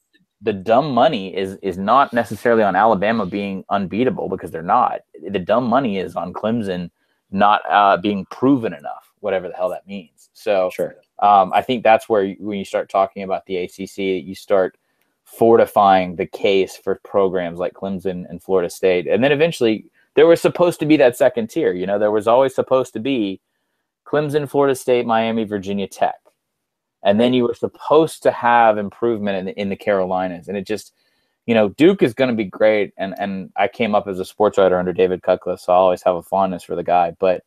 [0.41, 5.01] the dumb money is is not necessarily on Alabama being unbeatable because they're not.
[5.29, 6.91] The dumb money is on Clemson
[7.31, 10.29] not uh, being proven enough, whatever the hell that means.
[10.33, 10.95] So Sure.
[11.19, 14.77] um, I think that's where you, when you start talking about the ACC, you start
[15.25, 20.41] fortifying the case for programs like Clemson and Florida State, and then eventually there was
[20.41, 21.73] supposed to be that second tier.
[21.73, 23.39] You know, there was always supposed to be
[24.11, 26.15] Clemson, Florida State, Miami, Virginia Tech,
[27.03, 30.67] and then you were supposed to have improvement in the, in the Carolinas, and it
[30.67, 30.93] just
[31.47, 34.25] you know, Duke is going to be great, and and I came up as a
[34.25, 37.15] sports writer under David Cutcliffe, so I always have a fondness for the guy.
[37.19, 37.43] But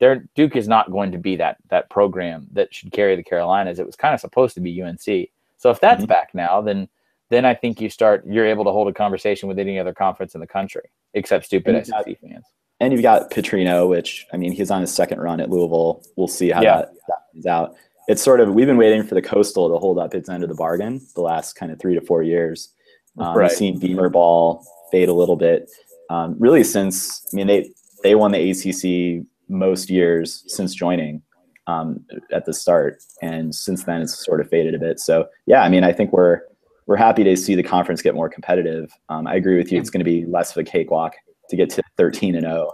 [0.00, 3.78] They're, Duke is not going to be that that program that should carry the Carolinas.
[3.78, 5.30] It was kind of supposed to be UNC.
[5.56, 6.08] So if that's Mhm.
[6.08, 6.88] back now, then
[7.30, 10.34] then I think you start you're able to hold a conversation with any other conference
[10.34, 12.44] in the country except stupid SEC fans.
[12.80, 16.02] And you've got Petrino, which I mean, he's on his second run at Louisville.
[16.16, 16.76] We'll see how Yeah.
[16.76, 17.74] that, that turns out.
[18.06, 20.48] It's sort of we've been waiting for the coastal to hold up its end of
[20.48, 22.70] the bargain the last kind of three to four years.
[23.18, 23.44] Um, Right.
[23.44, 25.68] We've seen Beamer ball fade a little bit.
[26.08, 27.70] Um, really, since I mean they
[28.02, 31.20] they won the ACC most years since joining
[31.66, 35.00] um, at the start, and since then it's sort of faded a bit.
[35.00, 36.42] So yeah, I mean I think we're
[36.86, 38.90] we're happy to see the conference get more competitive.
[39.10, 41.14] Um, I agree with you; it's going to be less of a cakewalk
[41.48, 42.72] to get to 13 and 0.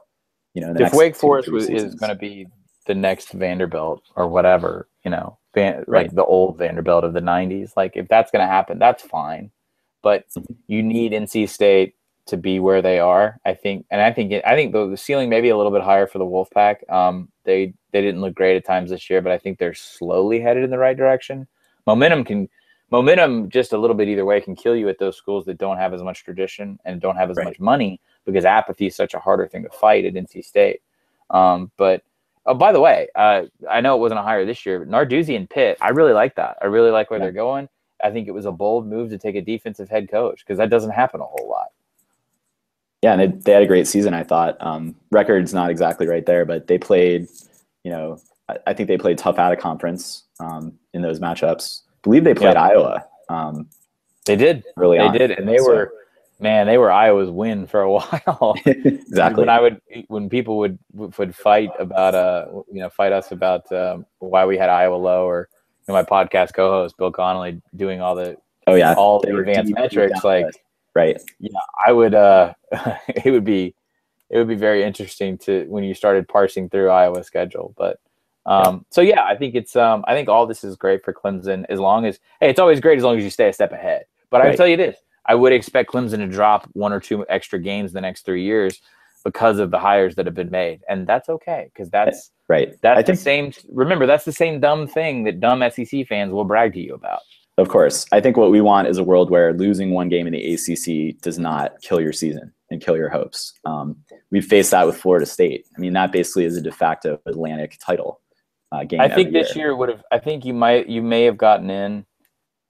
[0.54, 2.46] You know, if Wake Forest was, is going to be
[2.86, 6.06] the next Vanderbilt or whatever, you know, Van, Right.
[6.06, 9.50] like the old Vanderbilt of the '90s, like if that's going to happen, that's fine.
[10.02, 10.56] But Mhm.
[10.68, 11.94] you need NC State
[12.26, 15.28] to be where they are, I think, and I think I think the, the ceiling
[15.28, 16.88] may be a little bit higher for the Wolfpack.
[16.90, 20.40] Um, they they didn't look great at times this year, but I think they're slowly
[20.40, 21.46] headed in the right direction.
[21.86, 22.48] Momentum can
[22.90, 25.78] momentum just a little bit either way can kill you at those schools that don't
[25.78, 27.46] have as much tradition and don't have as Right.
[27.46, 30.80] much money because apathy is such a harder thing to fight at NC State.
[31.30, 32.02] Um, but
[32.46, 35.36] oh, by the way, uh, I know it wasn't a hire this year, but Narduzzi
[35.36, 36.58] and Pitt, I really like that.
[36.62, 37.26] I really like where Yeah.
[37.26, 37.68] they're going.
[38.02, 40.68] I think it was a bold move to take a defensive head coach because that
[40.70, 41.68] doesn't happen a whole lot.
[43.02, 44.14] yeah, and they, they had a great season.
[44.14, 47.28] I thought um, records not exactly right there, but they played.
[47.82, 51.82] You know, I, I think they played tough out of conference um, in those matchups.
[51.86, 52.62] I believe they played Yeah.
[52.62, 53.68] Iowa um,
[54.26, 54.64] They did.
[54.76, 54.96] really.
[54.98, 55.92] They did, and they So- were,
[56.44, 58.56] man, they were Iowa's win for a while.
[58.66, 59.40] exactly.
[59.40, 63.70] When I would, when people would would fight about, uh, you know, fight us about
[63.72, 65.48] um, why we had Iowa low, or
[65.88, 68.36] you know, my podcast co-host Bill Connolly doing all the
[68.68, 70.46] oh yeah, all they the advanced metrics, like
[70.94, 71.20] right.
[71.84, 72.54] I would uh
[73.08, 73.74] it would be
[74.30, 77.74] it would be very interesting to when you started parsing through Iowa's schedule.
[77.76, 77.98] But
[78.46, 81.64] um so yeah, I think it's um I think all this is great for Clemson
[81.68, 84.04] as long as hey, it's always great as long as you stay a step ahead.
[84.30, 84.50] But I Right.
[84.50, 87.92] would tell you this, I would expect Clemson to drop one or two extra games
[87.92, 88.80] the next three years
[89.24, 90.82] because of the hires that have been made.
[90.88, 92.74] And that's okay, because that's Right.
[92.82, 96.32] that's I the think same remember, that's the same dumb thing that dumb SEC fans
[96.32, 97.20] will brag to you about.
[97.56, 98.04] Of course.
[98.12, 101.18] I think what we want is a world where losing one game in the ACC
[101.22, 103.54] does not kill your season and kill your hopes.
[103.64, 103.96] Um,
[104.30, 105.66] we've faced that with Florida State.
[105.76, 108.20] I mean, that basically is a de facto Atlantic title
[108.72, 109.00] uh, game.
[109.00, 110.02] I think every this year would have.
[110.10, 110.88] I think you might.
[110.88, 112.04] You may have gotten in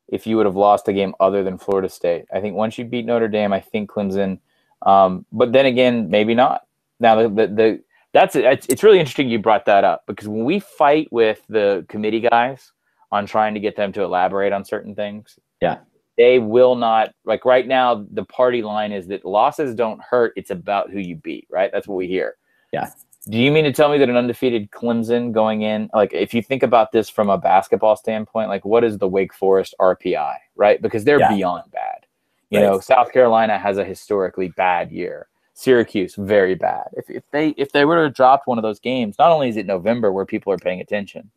[0.08, 2.26] if you would have lost a game other than Florida State.
[2.32, 4.38] I think once you beat Notre Dame, I think Clemson.
[4.82, 6.66] Um, but then again, maybe not.
[7.00, 7.80] Now the the, the
[8.12, 11.84] that's it's, it's really interesting you brought that up because when we fight with the
[11.88, 12.72] committee guys
[13.10, 15.78] on trying to get them to elaborate on certain things, Yeah.
[16.16, 17.12] they will not.
[17.24, 20.32] Like right now, the party line is that losses don't hurt.
[20.36, 21.46] It's about who you beat.
[21.50, 21.70] Right.
[21.72, 22.36] That's what we hear.
[22.72, 22.90] Yeah.
[23.28, 26.42] Do you mean to tell me that an undefeated Clemson going in, like if you
[26.42, 30.80] think about this from a basketball standpoint, like what is the Wake Forest RPI, right?
[30.82, 31.34] Because they're Yeah.
[31.34, 32.06] beyond bad.
[32.50, 32.66] You Right.
[32.66, 35.28] know, South Carolina has a historically bad year.
[35.54, 36.88] Syracuse very bad.
[36.94, 39.48] If, if they if they were to have dropped one of those games, not only
[39.48, 41.30] is it November where people are paying attention,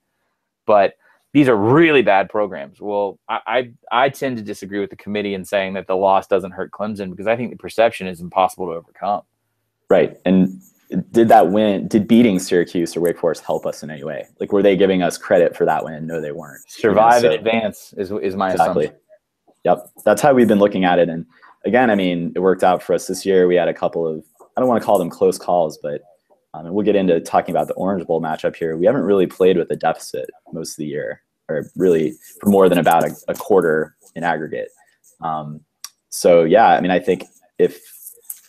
[0.66, 0.96] but
[1.34, 2.82] these are really bad programs.
[2.82, 3.40] Well, I,
[3.92, 6.72] I I tend to disagree with the committee in saying that the loss doesn't hurt
[6.72, 9.22] Clemson because I think the perception is impossible to overcome.
[9.90, 10.18] Right.
[10.26, 10.60] And
[11.12, 14.26] did that win, did beating Syracuse or Wake Forest help us in any way?
[14.40, 16.08] Like, were they giving us credit for that win?
[16.08, 16.62] No, they weren't.
[16.82, 18.86] You know, Survive so- and advance is is my Exactly.
[18.86, 19.02] assumption.
[19.66, 19.90] Yep.
[20.06, 21.10] That's how we've been looking at it.
[21.10, 21.26] And
[21.66, 23.48] again, I mean, it worked out for us this year.
[23.48, 24.24] We had a couple of,
[24.56, 26.02] I don't want to call them close calls, but
[26.54, 28.78] um, and we'll get into talking about the Orange Bowl matchup here.
[28.78, 32.70] We haven't really played with a deficit most of the year, or really for more
[32.70, 34.70] than about a, a quarter in aggregate.
[35.22, 35.62] Um,
[36.10, 37.26] so, yeah, I mean, I think
[37.60, 37.82] if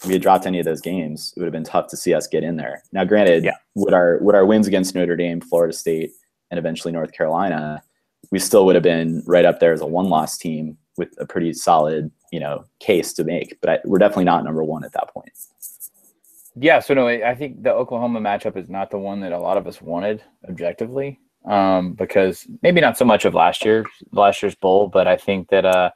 [0.06, 2.26] we had dropped any of those games, it would have been tough to see us
[2.26, 2.82] get in there.
[2.92, 3.56] Now, granted, Yeah.
[3.74, 6.12] would our would our wins against Notre Dame, Florida State,
[6.50, 7.82] and eventually North Carolina,
[8.30, 11.26] we still would have been right up there as a one loss team with a
[11.26, 13.58] pretty solid, you know, case to make.
[13.60, 15.30] But I, we're definitely not number one at that point.
[16.56, 19.38] Yeah, so no, I I think the Oklahoma matchup is not the one that a
[19.38, 24.42] lot of us wanted objectively, um, because maybe not so much of last year, last
[24.42, 25.90] year's bowl, but I think that uh,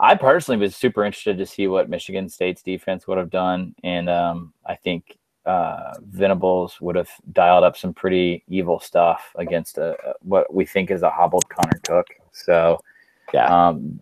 [0.00, 4.08] I personally was super interested to see what Michigan State's defense would have done, and
[4.08, 9.96] um, I think uh, Venables would have dialed up some pretty evil stuff against a,
[10.22, 12.06] what we think is a hobbled Connor Cook.
[12.32, 12.80] So
[13.34, 13.46] Yeah.
[13.68, 14.00] um,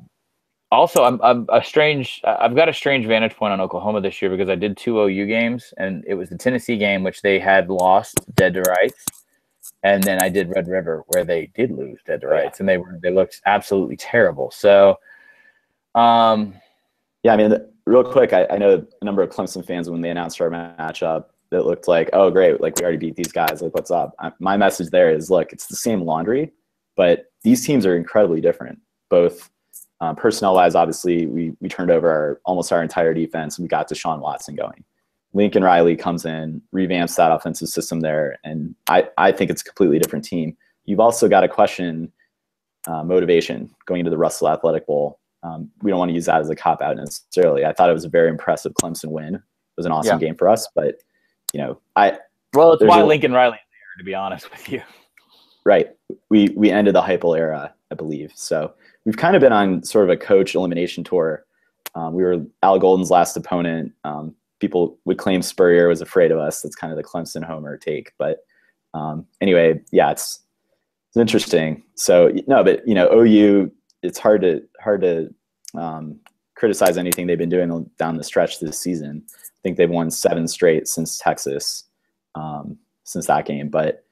[0.71, 2.21] also, I'm, I'm a strange.
[2.25, 5.27] I've got a strange vantage point on Oklahoma this year because I did two OU
[5.27, 9.05] games, and it was the Tennessee game which they had lost dead to rights,
[9.83, 12.43] and then I did Red River where they did lose dead to Oh, yeah.
[12.43, 14.51] rights, and they were they looked absolutely terrible.
[14.51, 14.99] So,
[15.95, 16.55] um,
[17.23, 17.55] Yeah, I mean,
[17.87, 21.27] real quick, I, I know a number of Clemson fans when they announced our matchup
[21.51, 23.63] that looked like, oh great, like we already beat these guys.
[23.63, 24.15] Like what's up?
[24.19, 26.53] I, my message there is, look, it's the same laundry,
[26.97, 28.79] but these teams are incredibly different.
[29.09, 29.51] Both
[30.01, 33.69] um, personnel wise, obviously, we we turned over our, almost our entire defense and we
[33.69, 34.85] got Deshaun Watson going.
[35.35, 39.65] Lincoln Riley comes in, revamps that offensive system there, and I, I think it's a
[39.65, 40.57] completely different team.
[40.85, 42.13] You've also got to question
[42.87, 45.21] uh, motivation going into the Russell Athletic Bowl.
[45.49, 47.65] Um, we don't want to use that as a cop out necessarily.
[47.65, 49.37] I thought it was a very impressive Clemson win.
[49.37, 49.43] It
[49.77, 50.29] was an awesome yeah.
[50.29, 50.97] game for us, but
[51.53, 52.19] you know, I
[52.55, 53.99] well, it's why a, Lincoln Riley there.
[53.99, 54.83] To be honest with you,
[55.65, 55.89] right?
[56.29, 58.33] We we ended the Heupel era, I believe.
[58.35, 61.45] So we've kind of been on sort of a coach elimination tour.
[61.95, 63.93] Um, we were Al Golden's last opponent.
[64.05, 66.63] Um, people would claim Spurrier was afraid of us.
[66.63, 68.13] That's kind of the Clemson homer take.
[68.19, 68.41] But
[68.95, 70.41] um, anyway, yeah, it's
[71.09, 71.83] it's interesting.
[71.95, 73.71] So no, but you know, OU,
[74.03, 75.33] it's hard to hard to
[75.75, 76.19] um,
[76.55, 79.25] criticize anything they've been doing down the stretch this season.
[79.35, 81.85] I think they've won seven straight since Texas,
[82.35, 83.69] um, since that game.
[83.69, 84.05] But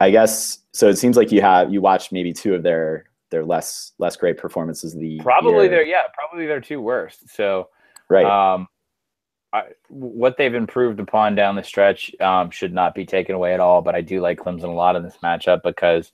[0.00, 0.88] I guess so.
[0.88, 4.38] It seems like you have you watched maybe two of their their less less great
[4.38, 5.68] performances the probably year.
[5.68, 7.28] their yeah probably their two worst.
[7.34, 7.68] So
[8.08, 8.24] right.
[8.24, 8.66] Um,
[9.52, 13.58] I, what they've improved upon down the stretch um, should not be taken away at
[13.60, 13.82] all.
[13.82, 16.12] But I do like Clemson a lot in this matchup because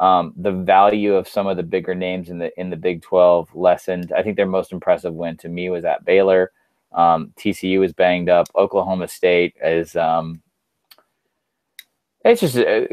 [0.00, 3.54] um, the value of some of the bigger names in the in the Big Twelve
[3.54, 4.12] lessened.
[4.16, 6.52] I think their most impressive win to me was at Baylor.
[6.92, 8.48] Um, TCU is banged up.
[8.56, 9.96] Oklahoma State is.
[9.96, 10.42] Um,
[12.24, 12.86] it's just uh,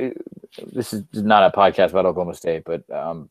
[0.73, 3.29] this is not a podcast about Oklahoma State, but um,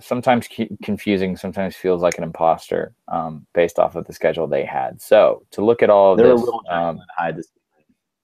[0.00, 0.48] sometimes
[0.82, 5.00] confusing, sometimes feels like an imposter um, based off of the schedule they had.
[5.02, 7.00] So to look at all of They're this, a little um,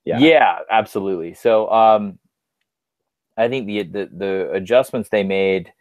[0.05, 1.35] yeah, yeah, absolutely.
[1.35, 2.19] So um,
[3.37, 5.73] I think the, the the adjustments they made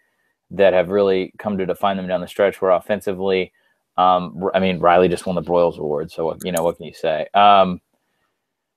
[0.51, 3.51] that have really come to define them down the stretch were offensively.
[3.97, 6.93] Um, I mean, Riley just won the Broyles Award, so you know what can you
[6.93, 7.27] say?
[7.33, 7.81] Um,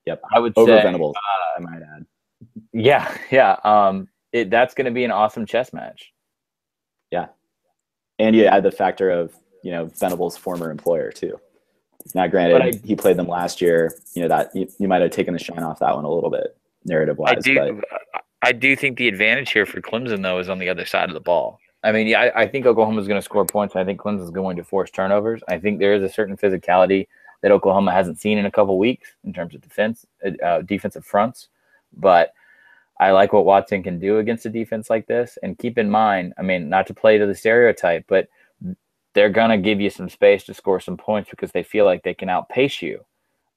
[0.05, 1.15] yep, I would over say, Venables.
[1.15, 2.05] Uh, I might add.
[2.73, 3.57] Yeah, yeah.
[3.63, 6.13] Um, it, that's going to be an awesome chess match.
[7.11, 7.27] Yeah,
[8.19, 9.33] and you add the factor of
[9.63, 11.39] you know Venables' former employer too.
[12.13, 13.97] Now, granted, I, he played them last year.
[14.13, 16.29] You know that you, you might have taken the shine off that one a little
[16.29, 17.37] bit, narrative wise.
[17.37, 17.81] I do.
[17.81, 18.23] But.
[18.45, 21.15] I do think the advantage here for Clemson though is on the other side of
[21.15, 21.59] the ball.
[21.83, 23.75] I mean, yeah, I, I think Oklahoma is going to score points.
[23.75, 25.41] I think Clemson is going to force turnovers.
[25.49, 27.07] I think there is a certain physicality
[27.41, 30.05] that Oklahoma hasn't seen in a couple weeks in terms of defense,
[30.43, 31.49] uh, defensive fronts.
[31.97, 32.33] But
[32.99, 35.39] I like what Watson can do against a defense like this.
[35.41, 38.29] And keep in mind, I mean, not to play to the stereotype, but
[39.13, 42.03] they're going to give you some space to score some points because they feel like
[42.03, 43.05] they can outpace you.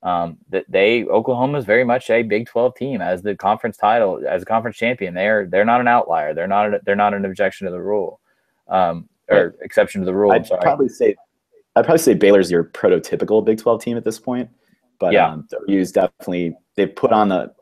[0.03, 4.23] Um, that they Oklahoma is very much a Big 12 team as the conference title
[4.29, 5.15] as a conference champion.
[5.15, 6.35] They're they're not an outlier.
[6.35, 8.21] They're not a, they're not an objection to the rule,
[8.69, 10.31] um, or exception to the rule.
[10.31, 11.17] I'd probably say
[11.75, 14.49] I'd probably say Baylor's your prototypical Big 12 team at this point.
[15.01, 17.53] But yeah, um, use definitely they put on the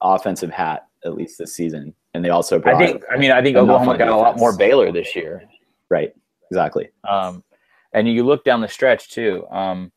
[0.00, 1.94] offensive hat at least this season.
[2.14, 4.92] And they also I think I mean I think Oklahoma got a lot more Baylor
[4.92, 5.44] this year.
[5.90, 6.12] Right.
[6.50, 6.90] Exactly.
[7.08, 7.42] Um,
[7.92, 9.46] and you look down the stretch too.
[9.50, 9.90] Um,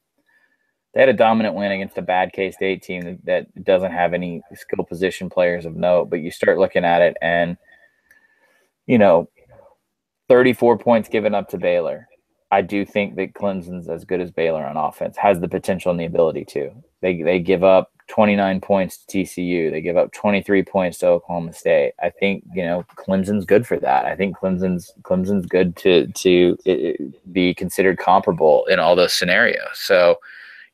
[0.97, 4.41] they had a dominant win against a bad K State team that, doesn't have any
[4.55, 6.09] skill position players of note.
[6.09, 7.55] But you start looking at it, and
[8.87, 9.29] you know,
[10.27, 12.07] 34 points given up to Baylor.
[12.49, 15.99] I do think that Clemson's as good as Baylor on offense, has the potential and
[15.99, 16.71] the ability to.
[17.01, 19.69] They they give up 29 points to TCU.
[19.69, 21.93] They give up 23 points to Oklahoma State.
[22.01, 24.05] I think you know Clemson's good for that.
[24.05, 29.75] I think Clemson's Clemson's good to to be considered comparable in all those scenarios.
[29.75, 30.17] So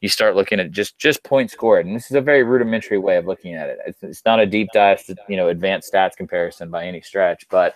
[0.04, 3.16] you start looking at just just points scored, and this is a very rudimentary way
[3.16, 3.80] of looking at it.
[3.88, 7.76] It's, it's not a deep dive, you know, advanced stats comparison by any stretch, but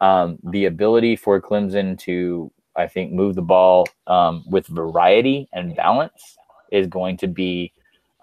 [0.00, 5.76] um, the ability for Clemson to I think move the ball um, with variety and
[5.76, 6.36] balance
[6.72, 7.72] is going to be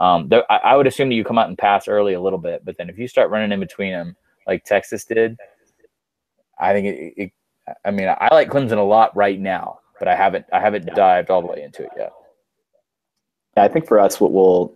[0.02, 2.38] um, there, I, I, would assume that you come out and pass early a little
[2.38, 5.38] bit, but then if you start running in between them like Texas did,
[6.60, 7.32] I think it, it
[7.86, 11.30] I mean, I like Clemson a lot right now, but I haven't I haven't dived
[11.30, 12.12] all the way into it yet.
[13.56, 14.76] Yeah, I think for us, what we'll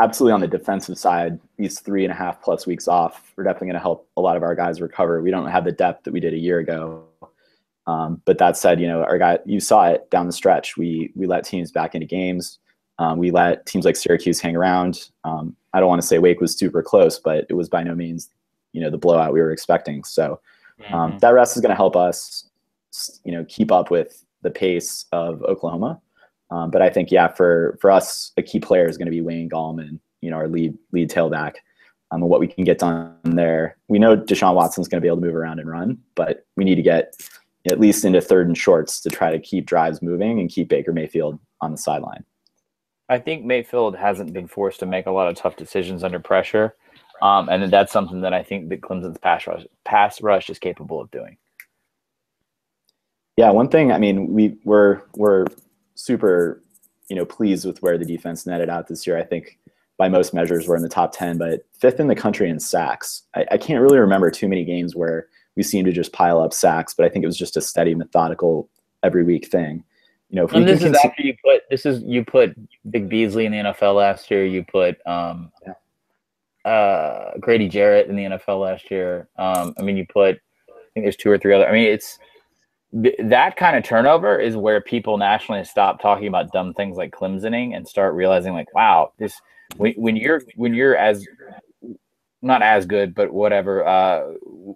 [0.00, 3.68] absolutely on the defensive side, these three and a half plus weeks off, we're definitely
[3.68, 5.20] going to help a lot of our guys recover.
[5.20, 7.04] We don't have the depth that we did a year ago.
[7.86, 10.76] Um, but that said, you know, our guy, you saw it down the stretch.
[10.76, 12.58] We we let teams back into games.
[12.98, 15.08] Um, we let teams like Syracuse hang around.
[15.24, 17.94] Um, I don't want to say Wake was super close, but it was by no
[17.94, 18.30] means,
[18.72, 20.04] you know, the blowout we were expecting.
[20.04, 20.40] So
[20.92, 21.18] um, mm-hmm.
[21.18, 22.50] that rest is going to help us,
[23.24, 26.00] you know, keep up with the pace of Oklahoma.
[26.50, 29.20] Um, but I think, yeah, for for us, a key player is going to be
[29.20, 31.54] Wayne Gallman, you know, our lead lead tailback.
[32.12, 33.76] Um, and what we can get done there.
[33.86, 36.64] We know Deshaun Watson's going to be able to move around and run, but we
[36.64, 37.14] need to get
[37.70, 40.92] at least into third and shorts to try to keep drives moving and keep Baker
[40.92, 42.24] Mayfield on the sideline.
[43.08, 46.76] I think Mayfield hasn't been forced to make a lot of tough decisions under pressure,
[47.22, 51.00] um, and that's something that I think that Clemson's pass rush pass rush is capable
[51.00, 51.36] of doing.
[53.36, 53.90] Yeah, one thing.
[53.92, 55.46] I mean, we we're we're
[56.04, 56.62] super,
[57.08, 59.18] you know, pleased with where the defense netted out this year.
[59.18, 59.58] I think
[59.98, 63.22] by most measures we're in the top ten, but fifth in the country in sacks.
[63.34, 66.52] I, I can't really remember too many games where we seem to just pile up
[66.52, 68.68] sacks, but I think it was just a steady, methodical,
[69.02, 69.84] every week thing.
[70.30, 73.46] You know, And this is cons- after you put this is you put Vic Beasley
[73.46, 74.46] in the NFL last year.
[74.46, 75.50] You put um,
[76.64, 79.28] uh, Grady Jarrett in the NFL last year.
[79.36, 80.36] Um, I mean, you put
[80.68, 81.68] I think there's two or three other.
[81.68, 82.18] I mean, it's
[83.02, 87.12] th- that kind of turnover is where people nationally stop talking about dumb things like
[87.12, 89.40] Clemsoning and start realizing like, wow, this
[89.76, 91.26] when, when you're when you're as
[92.42, 93.86] not as good, but whatever.
[93.86, 94.32] Uh,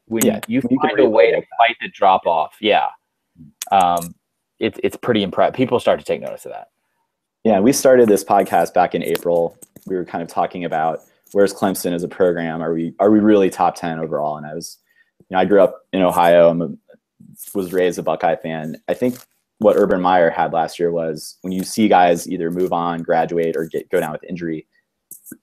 [0.06, 2.88] when Yeah, you you find a way to fight the drop off, yeah,
[3.72, 4.14] um,
[4.58, 5.54] it's it's pretty impressive.
[5.54, 6.68] People start to take notice of that.
[7.44, 9.56] Yeah, we started this podcast back in April.
[9.86, 11.00] We were kind of talking about
[11.32, 12.62] where's Clemson as a program?
[12.62, 14.36] Are we are we really top ten overall?
[14.36, 14.78] And I was,
[15.28, 16.48] you know, I grew up in Ohio.
[16.48, 16.68] I'm a,
[17.54, 18.76] was raised a Buckeye fan.
[18.88, 19.18] I think
[19.58, 23.56] what Urban Meyer had last year was when you see guys either move on, graduate,
[23.56, 24.66] or get go down with injury.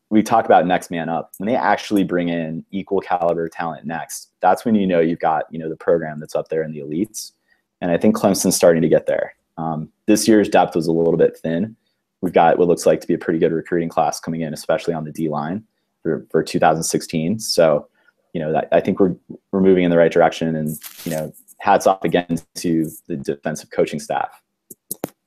[0.10, 1.32] We talk about next man up.
[1.38, 5.46] When they actually bring in equal caliber talent next, that's when you know you've got
[5.50, 7.32] you know the program that's up there in the elites.
[7.80, 9.34] And I think Clemson's starting to get there.
[9.58, 11.76] Um, this year's depth was a little bit thin
[12.22, 14.94] we've got what looks like to be a pretty good recruiting class coming in, especially
[14.94, 15.64] on the D line
[16.04, 17.40] for, for 2016.
[17.40, 17.88] So,
[18.34, 19.16] you know, that, I think we're
[19.52, 23.70] we're moving in the right direction, and you know, hats off again to the defensive
[23.70, 24.42] coaching staff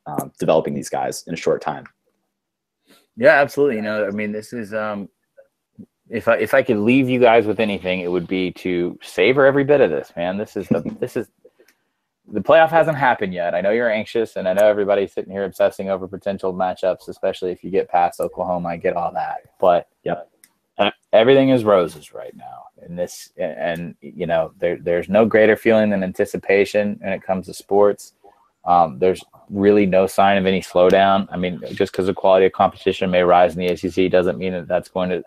[0.06, 1.84] um, developing these guys in a short time.
[3.16, 3.76] Yeah, absolutely.
[3.76, 5.08] You know, I mean, this is um,
[6.10, 9.46] if I if I could leave you guys with anything, it would be to savor
[9.46, 10.36] every bit of this, man.
[10.36, 11.28] This is the this is
[12.26, 13.54] the playoff hasn't happened yet.
[13.54, 17.52] I know you're anxious, and I know everybody's sitting here obsessing over potential matchups, especially
[17.52, 18.70] if you get past Oklahoma.
[18.70, 20.30] I get all that, but Yep.
[21.12, 22.64] Everything is roses right now.
[22.82, 27.46] And this, and you know, there there's no greater feeling than anticipation when it comes
[27.46, 28.12] to sports.
[28.64, 31.28] Um, there's really no sign of any slowdown.
[31.30, 34.52] I mean, just because the quality of competition may rise in the ACC doesn't mean
[34.54, 35.22] that that's going to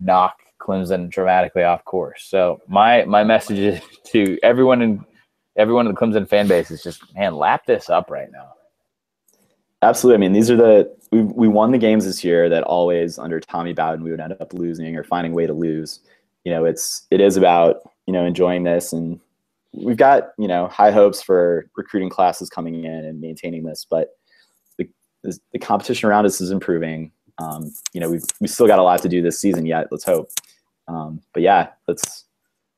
[0.00, 2.24] knock Clemson dramatically off course.
[2.24, 5.04] So my my message is to everyone in
[5.56, 8.52] everyone in the Clemson fan base is just man, lap this up right now.
[9.82, 10.16] Absolutely.
[10.16, 13.40] I mean, these are the we we won the games this year that always under
[13.40, 16.00] Tommy Bowden we would end up losing or finding a way to lose.
[16.44, 19.18] You know, it's it is about you know enjoying this, and
[19.72, 24.10] we've got you know high hopes for recruiting classes coming in and maintaining this, but
[24.76, 24.88] the
[25.22, 27.12] the, competition around us is improving.
[27.38, 29.88] Um, you know, we've we still got a lot to do this season yet.
[29.90, 30.28] Let's hope.
[30.88, 32.24] Um, but yeah, it's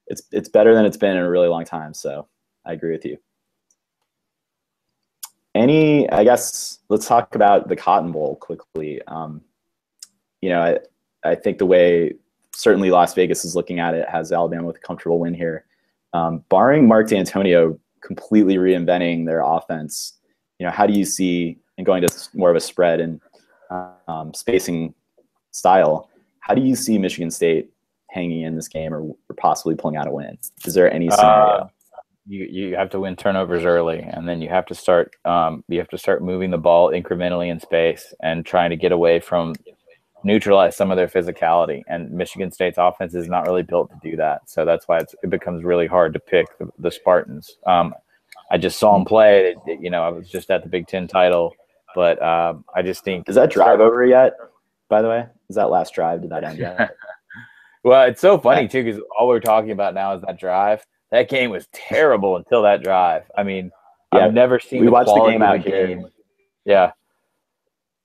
[0.07, 1.95] it's it's better than it's been in a really long time.
[1.95, 2.29] So
[2.65, 3.19] I agree with you
[5.55, 9.01] any i guess let's talk about the cotton bowl quickly.
[9.07, 9.43] Um,
[10.41, 12.15] you know I, I think the way
[12.55, 15.65] certainly las vegas is looking at it has alabama with a comfortable win here.
[16.15, 20.15] Um, barring Mark Dantonio completely reinventing their offense
[20.59, 23.21] you know how do you see and going to more of a spread and
[24.09, 24.95] um, spacing
[25.53, 27.73] style how do you see michigan state
[28.13, 30.39] hanging in this game or, or possibly pulling out a win?
[30.65, 31.45] Is there any scenario?
[31.47, 31.69] Uh,
[32.27, 35.79] you you have to win turnovers early, and then you have to start um, you
[35.79, 39.55] have to start moving the ball incrementally in space and trying to get away from
[40.25, 41.83] neutralize some of their physicality.
[41.89, 45.15] And Michigan State's offense is not really built to do that, so that's why it's,
[45.23, 47.57] it becomes really hard to pick the, the Spartans.
[47.67, 47.95] Um,
[48.51, 49.51] I just saw them play.
[49.51, 51.55] It- it- you know, I was just at the Big Ten title,
[51.95, 54.35] but um, I just think is that drive over yet
[54.89, 56.91] by the way is that last drive did that end yet
[57.85, 60.85] Well, it's so funny too because all we're talking about now is that drive.
[61.13, 63.31] That game was terrible until that drive.
[63.37, 63.71] I mean,
[64.13, 65.87] Yeah, I've never seen we the watched the game out here.
[65.87, 66.07] game.
[66.65, 66.93] Yeah,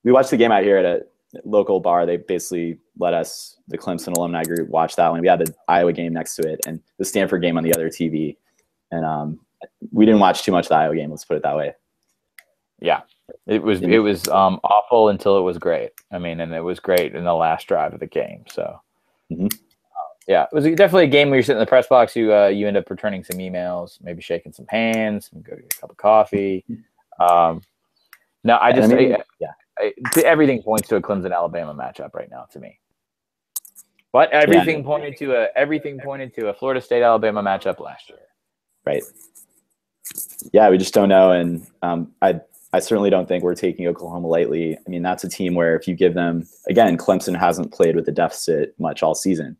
[0.03, 1.01] we watched the game out here at a
[1.43, 2.05] local bar.
[2.05, 5.21] They basically let us, the Clemson alumni group, watch that one.
[5.21, 7.89] We had the Iowa game next to it and the Stanford game on the other
[7.89, 8.37] TV.
[8.91, 9.39] And um,
[9.91, 11.09] we didn't watch too much of the Iowa game.
[11.09, 11.73] Let's put it that way.
[12.79, 13.01] yeah.
[13.45, 15.91] It was it was um, awful until it was great.
[16.13, 18.45] I mean, and it was great in the last drive of the game.
[18.49, 18.79] So,
[19.29, 19.53] Mhm.
[20.27, 22.15] Yeah, it was definitely a game where you're sitting in the press box.
[22.15, 25.73] You uh, you end up returning some emails, maybe shaking some hands, and go get
[25.77, 26.65] a cup of coffee.
[27.19, 27.61] Um,
[28.43, 32.29] no, I just mean, I- yeah, I, everything points to a Clemson Alabama matchup right
[32.29, 32.79] now to me.
[34.13, 38.19] But everything pointed to a everything pointed to a Florida State Alabama matchup last year.
[38.85, 39.03] right.
[40.53, 41.31] Yeah, we just don't know.
[41.31, 42.39] And um, I,
[42.71, 44.77] I certainly don't think we're taking Oklahoma lightly.
[44.77, 48.05] I mean, that's a team where if you give them, again, Clemson hasn't played with
[48.05, 49.57] the deficit much all season.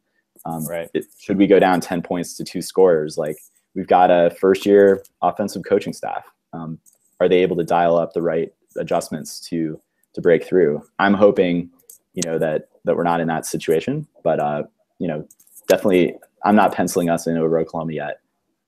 [0.47, 0.89] Um, Right.
[0.93, 3.17] it, should we go down 10 points to two scorers?
[3.17, 3.37] Like
[3.75, 6.25] we've got a first year offensive coaching staff.
[6.53, 6.79] Um,
[7.19, 9.79] are they able to dial up the right adjustments to
[10.17, 10.81] to break through.
[10.99, 11.69] I'm hoping,
[12.13, 14.63] you know, that that we're not in that situation, but uh,
[14.99, 15.27] you know,
[15.67, 18.19] definitely, I'm not penciling us in over Oklahoma yet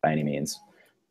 [0.04, 0.60] by any means.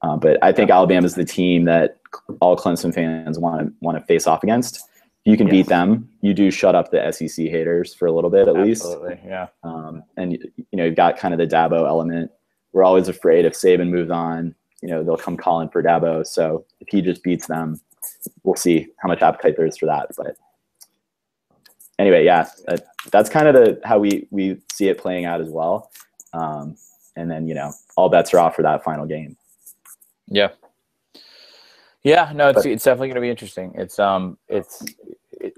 [0.03, 1.99] Uh, but I think Alabama is the team that
[2.41, 4.81] all Clemson fans want to want to face off against.
[5.29, 5.53] You can yes.
[5.53, 9.11] beat them, you do shut up the SEC haters for a little bit at Absolutely,
[9.11, 9.23] least.
[9.27, 9.49] Yeah.
[9.63, 12.31] Um, and you know, you've got kind of the Dabo element.
[12.73, 16.27] We're always afraid if Saban moves on, you know, they'll come calling for Dabo.
[16.27, 17.79] So if he just beats them,
[18.43, 20.09] we'll see how much appetite there is for that.
[20.17, 20.39] But
[21.99, 25.51] anyway, yeah, that, that's kind of the how we we see it playing out as
[25.51, 25.91] well.
[26.33, 26.79] Um,
[27.17, 29.37] and then you know, all bets are off for that final game.
[30.27, 30.49] Yeah.
[32.03, 33.73] Yeah, no, it's, but, it's definitely going to be interesting.
[33.75, 34.83] It's um, it's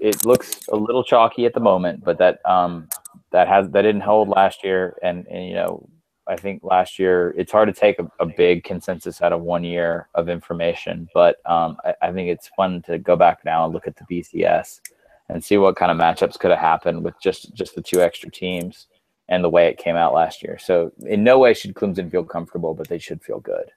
[0.01, 2.89] it, looks a little chalky at the moment, but that um,
[3.31, 5.87] that has that didn't hold last year, and and you know,
[6.27, 9.63] I think last year it's hard to take a, a big consensus out of one
[9.63, 13.73] year of information, but um, I, I think it's fun to go back now and
[13.73, 14.81] look at the BCS
[15.29, 18.29] and see what kind of matchups could have happened with just just the two extra
[18.29, 18.87] teams
[19.29, 20.57] and the way it came out last year.
[20.57, 23.71] So in no way should Clemson feel comfortable, but they should feel good.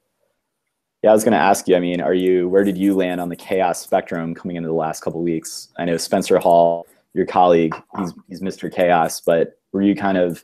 [1.05, 1.77] Yeah, I was going to ask you.
[1.77, 4.75] I mean, are you where did you land on the chaos spectrum coming into the
[4.75, 5.69] last couple weeks?
[5.77, 8.73] I know Spencer Hall, your colleague, he's he's Mr.
[8.75, 10.43] Chaos, but were you kind of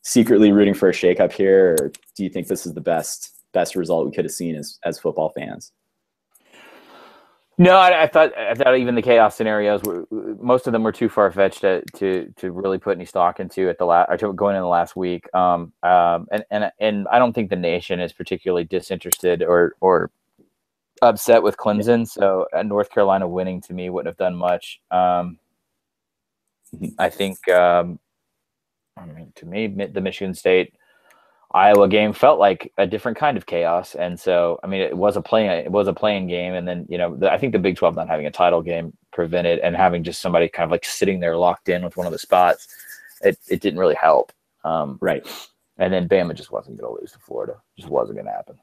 [0.00, 3.76] secretly rooting for a shakeup here, or do you think this is the best best
[3.76, 5.72] result we could have seen as as football fans?
[7.58, 10.92] No, I, I, thought I thought even the chaos scenarios were most of them were
[10.92, 14.32] too far fetched to, to to really put any stock into at the last or
[14.32, 15.32] going in the last week.
[15.34, 20.10] Um, um, and and and I don't think the nation is particularly disinterested or or
[21.02, 22.08] upset with Clemson.
[22.08, 24.80] So uh, North Carolina winning to me wouldn't have done much.
[24.90, 25.38] Um,
[26.98, 27.98] I think um,
[28.96, 30.74] I mean to me the Michigan State
[31.54, 33.94] Iowa game felt like a different kind of chaos.
[33.94, 36.54] And so, I mean, it was a playing, it was a playing game.
[36.54, 38.96] And then, you know, the, I think the Big 12 not having a title game
[39.12, 42.12] prevented and having just somebody kind of like sitting there locked in with one of
[42.12, 42.68] the spots,
[43.20, 44.32] it, it didn't really help.
[44.64, 45.26] Um, right.
[45.78, 47.56] And then Bama just wasn't going to lose to Florida.
[47.76, 48.56] Just wasn't going to happen.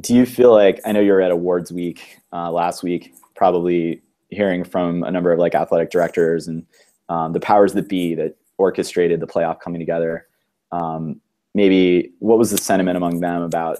[0.00, 4.02] Do you feel like, I know you were at awards week uh, last week, probably
[4.30, 6.66] hearing from a number of like athletic directors and
[7.08, 10.26] um, the powers that be that orchestrated the playoff coming together.
[10.72, 11.20] Um,
[11.54, 13.78] maybe what was the sentiment among them about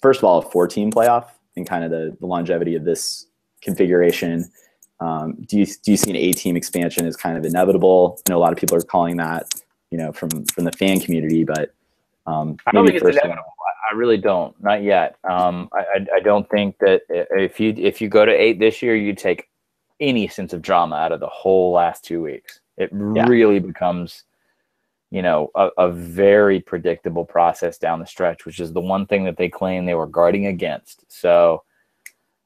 [0.00, 1.26] first of all a four team playoff
[1.56, 3.26] and kind of the, the longevity of this
[3.62, 4.50] configuration
[5.00, 8.30] um, do you do you see an eight team expansion as kind of inevitable i
[8.32, 9.52] know a lot of people are calling that
[9.90, 11.74] you know from from the fan community but
[12.26, 13.52] um, I don't think it's inevitable.
[13.90, 15.16] I really don't, not yet.
[15.28, 18.80] Um, I, I, I don't think that if you if you go to eight this
[18.80, 19.48] year, you take
[20.00, 22.60] any sense of drama out of the whole last two weeks.
[22.78, 23.26] It yeah.
[23.26, 24.24] really becomes
[25.12, 29.24] you know, a, a, very predictable process down the stretch, which is the one thing
[29.24, 31.04] that they claim they were guarding against.
[31.12, 31.64] So,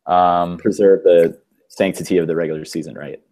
[0.07, 3.23] um, preserve the sanctity of the regular season, right?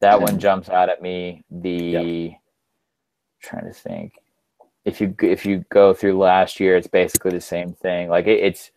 [0.00, 1.42] That one jumps out at me.
[1.50, 2.40] The yep.
[3.40, 4.12] trying to think
[4.84, 8.10] if you if you go through last year, it's basically the same thing.
[8.10, 8.72] Like it, it's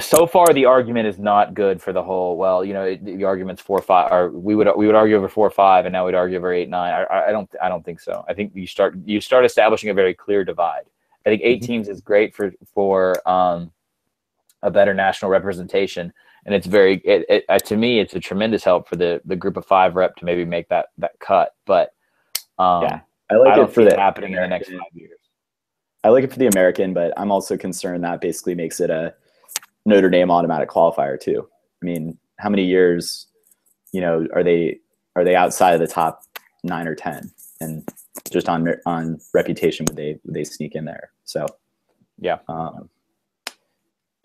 [0.00, 3.62] so far the argument is not good for the whole well you know the argument's
[3.62, 6.04] four or five or we would we would argue over four or five and now
[6.04, 8.66] we'd argue over eight nine I, I don't i don't think so i think you
[8.66, 10.84] start you start establishing a very clear divide
[11.24, 11.66] i think 8 mm-hmm.
[11.66, 13.72] teams is great for for um
[14.62, 16.12] a better national representation
[16.44, 19.36] and it's very it, it, uh, to me it's a tremendous help for the the
[19.36, 21.94] group of five rep to maybe make that that cut but
[22.58, 23.00] um yeah
[23.30, 24.44] i like I it for the happening American.
[24.44, 25.18] in the next five years
[26.04, 29.14] i like it for the american but i'm also concerned that basically makes it a
[29.86, 31.48] Notre Dame automatic qualifier too.
[31.82, 33.28] I mean, how many years,
[33.92, 34.80] you know, are they
[35.14, 36.22] are they outside of the top
[36.64, 37.30] nine or ten,
[37.60, 37.88] and
[38.30, 41.10] just on on reputation would they would they sneak in there?
[41.24, 41.46] So,
[42.18, 42.38] yeah.
[42.48, 42.90] Um,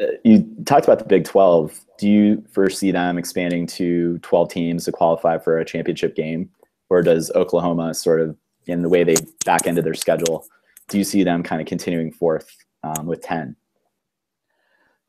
[0.02, 1.80] uh, you talked about the Big Twelve.
[2.00, 6.50] Do you foresee them expanding to twelve teams to qualify for a championship game,
[6.90, 8.36] or does Oklahoma sort of
[8.66, 10.46] in the way they back into their schedule?
[10.90, 12.50] Do you see them kind of continuing forth
[12.84, 13.56] um, with ten?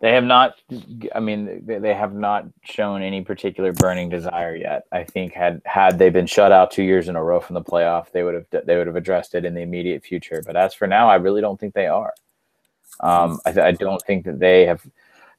[0.02, 0.60] They have not.
[1.14, 4.84] I mean, they have not shown any particular burning desire yet.
[4.90, 7.62] I think had had they been shut out two years in a row from the
[7.62, 10.42] playoff, they would have they would have addressed it in the immediate future.
[10.44, 12.12] But as for now, I really don't think they are.
[12.98, 14.84] Um, I, I don't think that they have.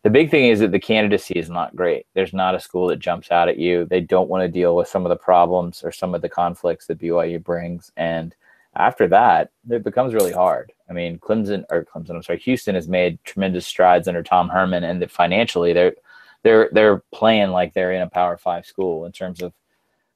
[0.04, 2.06] The big thing is that the candidacy is not great.
[2.14, 3.84] There's not a school that jumps out at you.
[3.84, 6.88] They don't want to deal with some of the problems or some of the conflicts
[6.88, 8.34] that BYU brings, and
[8.76, 10.72] after that, it becomes really hard.
[10.90, 14.84] I mean, Clemson or Clemson, I'm sorry, Houston has made tremendous strides under Tom Herman,
[14.84, 15.96] and that financially they're
[16.44, 19.54] they're they're playing like they're in a Power Five school in terms of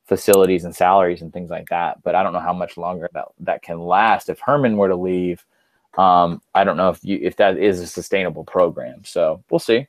[0.05, 2.01] facilities and salaries and things like that.
[2.03, 4.30] But I don't know how much longer that that can last.
[4.30, 5.45] If Herman were to leave,
[5.97, 9.03] um, I don't know if you if that is a sustainable program.
[9.03, 9.88] So we'll see.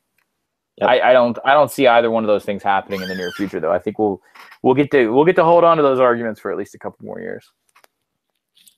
[0.77, 0.89] Yep.
[0.89, 3.33] I, I don't I don't see either one of those things happening in the near
[3.33, 3.73] future though.
[3.73, 4.21] I think we'll
[4.63, 6.79] we'll get to we'll get to hold on to those arguments for at least a
[6.79, 7.51] couple more years.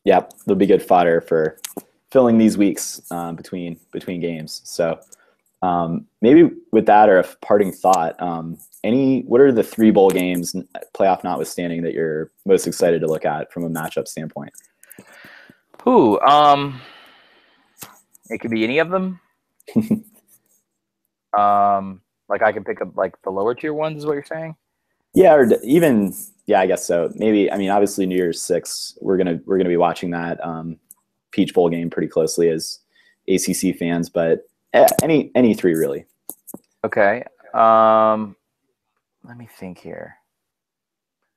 [0.05, 1.59] Yep, they'll be good fodder for
[2.11, 4.62] filling these weeks um, between between games.
[4.64, 4.98] So
[5.62, 10.11] um, maybe with that or a parting thought, um, any what are the three bowl
[10.11, 10.55] games,
[10.94, 14.53] playoff notwithstanding, that you're most excited to look at from a matchup standpoint?
[15.82, 16.20] Who?
[16.20, 16.80] Um,
[18.28, 19.20] it could be any of them.
[21.36, 23.98] um, like I can pick up like the lower tier ones.
[23.98, 24.57] Is what you're saying?
[25.14, 26.14] Yeah, or d- even
[26.51, 27.12] yeah, I guess so.
[27.14, 30.78] Maybe I mean obviously New Year's Six, we're gonna we're gonna be watching that um,
[31.30, 32.80] Peach Bowl game pretty closely as
[33.28, 36.07] ACC fans, but eh, any any three really.
[36.84, 37.22] Okay.
[37.55, 38.34] Um,
[39.22, 40.16] let me think here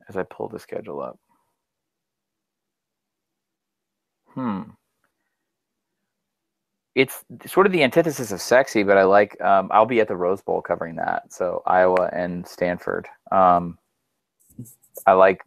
[0.10, 1.20] as I pull the schedule up.
[4.30, 4.62] Hmm.
[6.96, 9.40] It's sort of the antithesis of sexy, but I like.
[9.42, 13.08] Um, I'll be at the Rose Bowl covering that, so Iowa and Stanford.
[13.32, 13.78] Um,
[15.06, 15.42] I like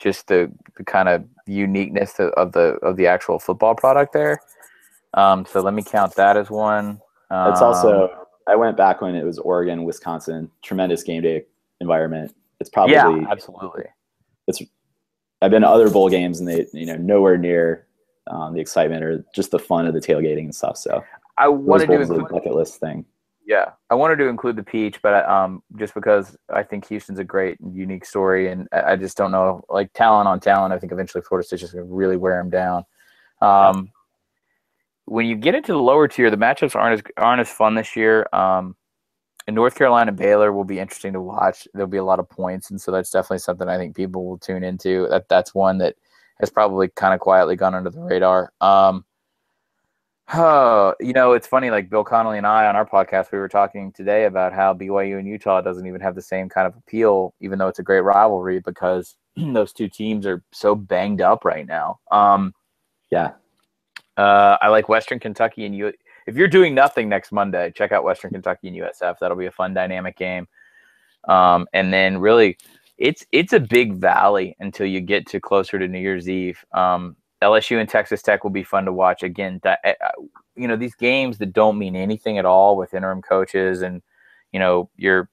[0.00, 4.40] just the, the kind of uniqueness of, the of the actual football product there.
[5.14, 7.00] Um, so let me count that as one.
[7.30, 8.10] Um, It's also
[8.46, 11.44] I went back when it was Oregon, Wisconsin, tremendous game day
[11.80, 12.34] environment.
[12.60, 13.84] It's probably yeah, absolutely.
[14.46, 14.62] It's
[15.42, 17.86] I've been to other bowl games and they you know nowhere near
[18.26, 20.76] um, the excitement or just the fun of the tailgating and stuff.
[20.76, 21.02] So
[21.38, 23.04] I wanted to is a bucket list thing.
[23.50, 27.24] Yeah, I wanted to include the peach, but um, just because I think Houston's a
[27.24, 30.72] great, unique story, and I I just don't know, like talent on talent.
[30.72, 32.84] I think eventually Florida State's just going to really wear them down.
[33.42, 33.90] Um,
[35.06, 37.96] when you get into the lower tier, the matchups aren't as aren't as fun this
[37.96, 38.24] year.
[38.32, 38.76] Um,
[39.48, 41.66] and North Carolina Baylor will be interesting to watch.
[41.74, 44.38] There'll be a lot of points, and so that's definitely something I think people will
[44.38, 45.08] tune into.
[45.08, 45.96] That that's one that
[46.38, 48.52] has probably kind of quietly gone under the radar.
[48.60, 49.04] Um,
[50.32, 51.70] Oh, you know, it's funny.
[51.70, 55.18] Like Bill Connelly and I on our podcast, we were talking today about how BYU
[55.18, 58.02] and Utah doesn't even have the same kind of appeal, even though it's a great
[58.02, 61.98] rivalry, because those two teams are so banged up right now.
[62.12, 62.54] Um,
[63.10, 63.32] Yeah,
[64.16, 65.92] uh, I like Western Kentucky and you.
[66.26, 69.16] If you're doing nothing next Monday, check out Western Kentucky and USF.
[69.18, 70.46] That'll be a fun, dynamic game.
[71.26, 72.56] Um, and then really,
[72.98, 76.64] it's it's a big valley until you get to closer to New Year's Eve.
[76.72, 79.22] Um, LSU and Texas Tech will be fun to watch.
[79.22, 80.22] Again, that, uh,
[80.56, 84.02] you know these games that don't mean anything at all with interim coaches and
[84.52, 85.30] you know your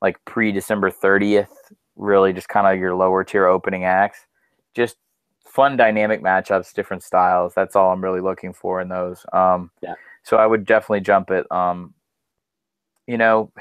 [0.00, 1.52] like pre December thirtieth,
[1.96, 4.26] really just kind of your lower tier opening acts.
[4.74, 4.96] Just
[5.46, 7.52] fun, dynamic matchups, different styles.
[7.54, 9.24] That's all I'm really looking for in those.
[9.32, 9.94] Um, Yeah.
[10.22, 11.50] So I would definitely jump it.
[11.50, 11.94] Um,
[13.06, 13.52] you know,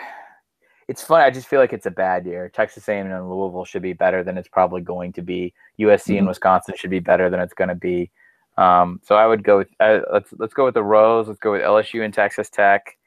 [0.91, 1.21] it's fun.
[1.21, 2.49] I just feel like it's a bad year.
[2.49, 5.53] Texas A&M and Louisville should be better than it's probably going to be.
[5.79, 6.31] USC and Mhm.
[6.31, 8.11] Wisconsin should be better than it's going to be.
[8.57, 11.27] Um, so I would go with uh, let's let's go with the Rose.
[11.29, 12.97] Let's go with LSU and Texas Tech,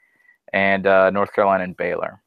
[0.54, 2.22] and uh, North Carolina and Baylor.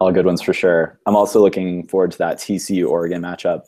[0.00, 0.98] all good ones for sure.
[1.06, 3.64] I'm also looking forward to that TCU Oregon matchup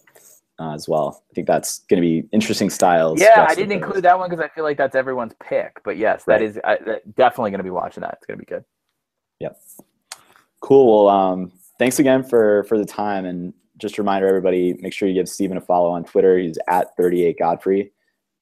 [0.59, 1.23] uh, as well.
[1.31, 3.21] I think that's going to be interesting styles.
[3.21, 5.81] Yeah, I didn't include that one because I feel like that's everyone's pick.
[5.85, 6.43] But yes, that Right.
[6.43, 8.15] is I, that- definitely going to be watching that.
[8.15, 8.65] It's going to be good.
[10.61, 11.07] Cool.
[11.07, 15.09] Well, um, thanks again for for the time, and just a reminder, everybody, make sure
[15.09, 16.39] you give Steven a follow on Twitter.
[16.39, 17.93] He's at 38 Godfrey.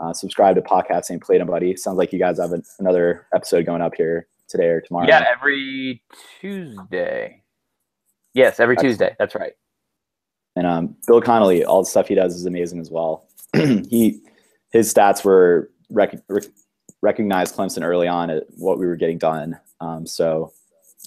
[0.00, 1.76] Uh, subscribe to podcast Ain't Played Nobody.
[1.76, 5.06] Sounds like you guys have an, another episode going up here today or tomorrow.
[5.06, 6.02] Yeah, every
[6.40, 7.42] Tuesday.
[8.34, 8.92] Yes, every Excellent.
[8.92, 9.16] Tuesday.
[9.18, 9.52] That's right.
[10.56, 13.28] And um, Bill Connelly, all the stuff he does is amazing as well.
[13.54, 14.20] he
[14.70, 16.44] his stats were rec- rec-
[17.00, 19.58] recognized Clemson early on at what we were getting done.
[19.80, 20.52] Um, so,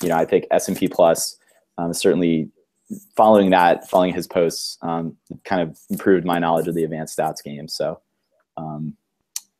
[0.02, 1.38] you know, I think S and P Plus
[1.78, 2.50] um, certainly
[3.16, 5.16] following that, following his posts, um,
[5.46, 7.68] kind of improved my knowledge of the advanced stats game.
[7.68, 8.02] So,
[8.58, 8.96] um,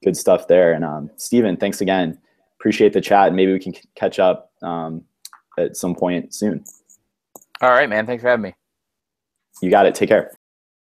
[0.04, 0.74] good stuff there.
[0.74, 2.18] And um, Steven, thanks again.
[2.60, 3.34] Appreciate the chat.
[3.34, 5.04] Maybe we can c- catch up um,
[5.58, 6.64] at some point soon.
[7.62, 8.06] All right, man.
[8.06, 8.56] Thanks for having me.
[9.62, 9.96] You got it.
[9.96, 10.32] Take care.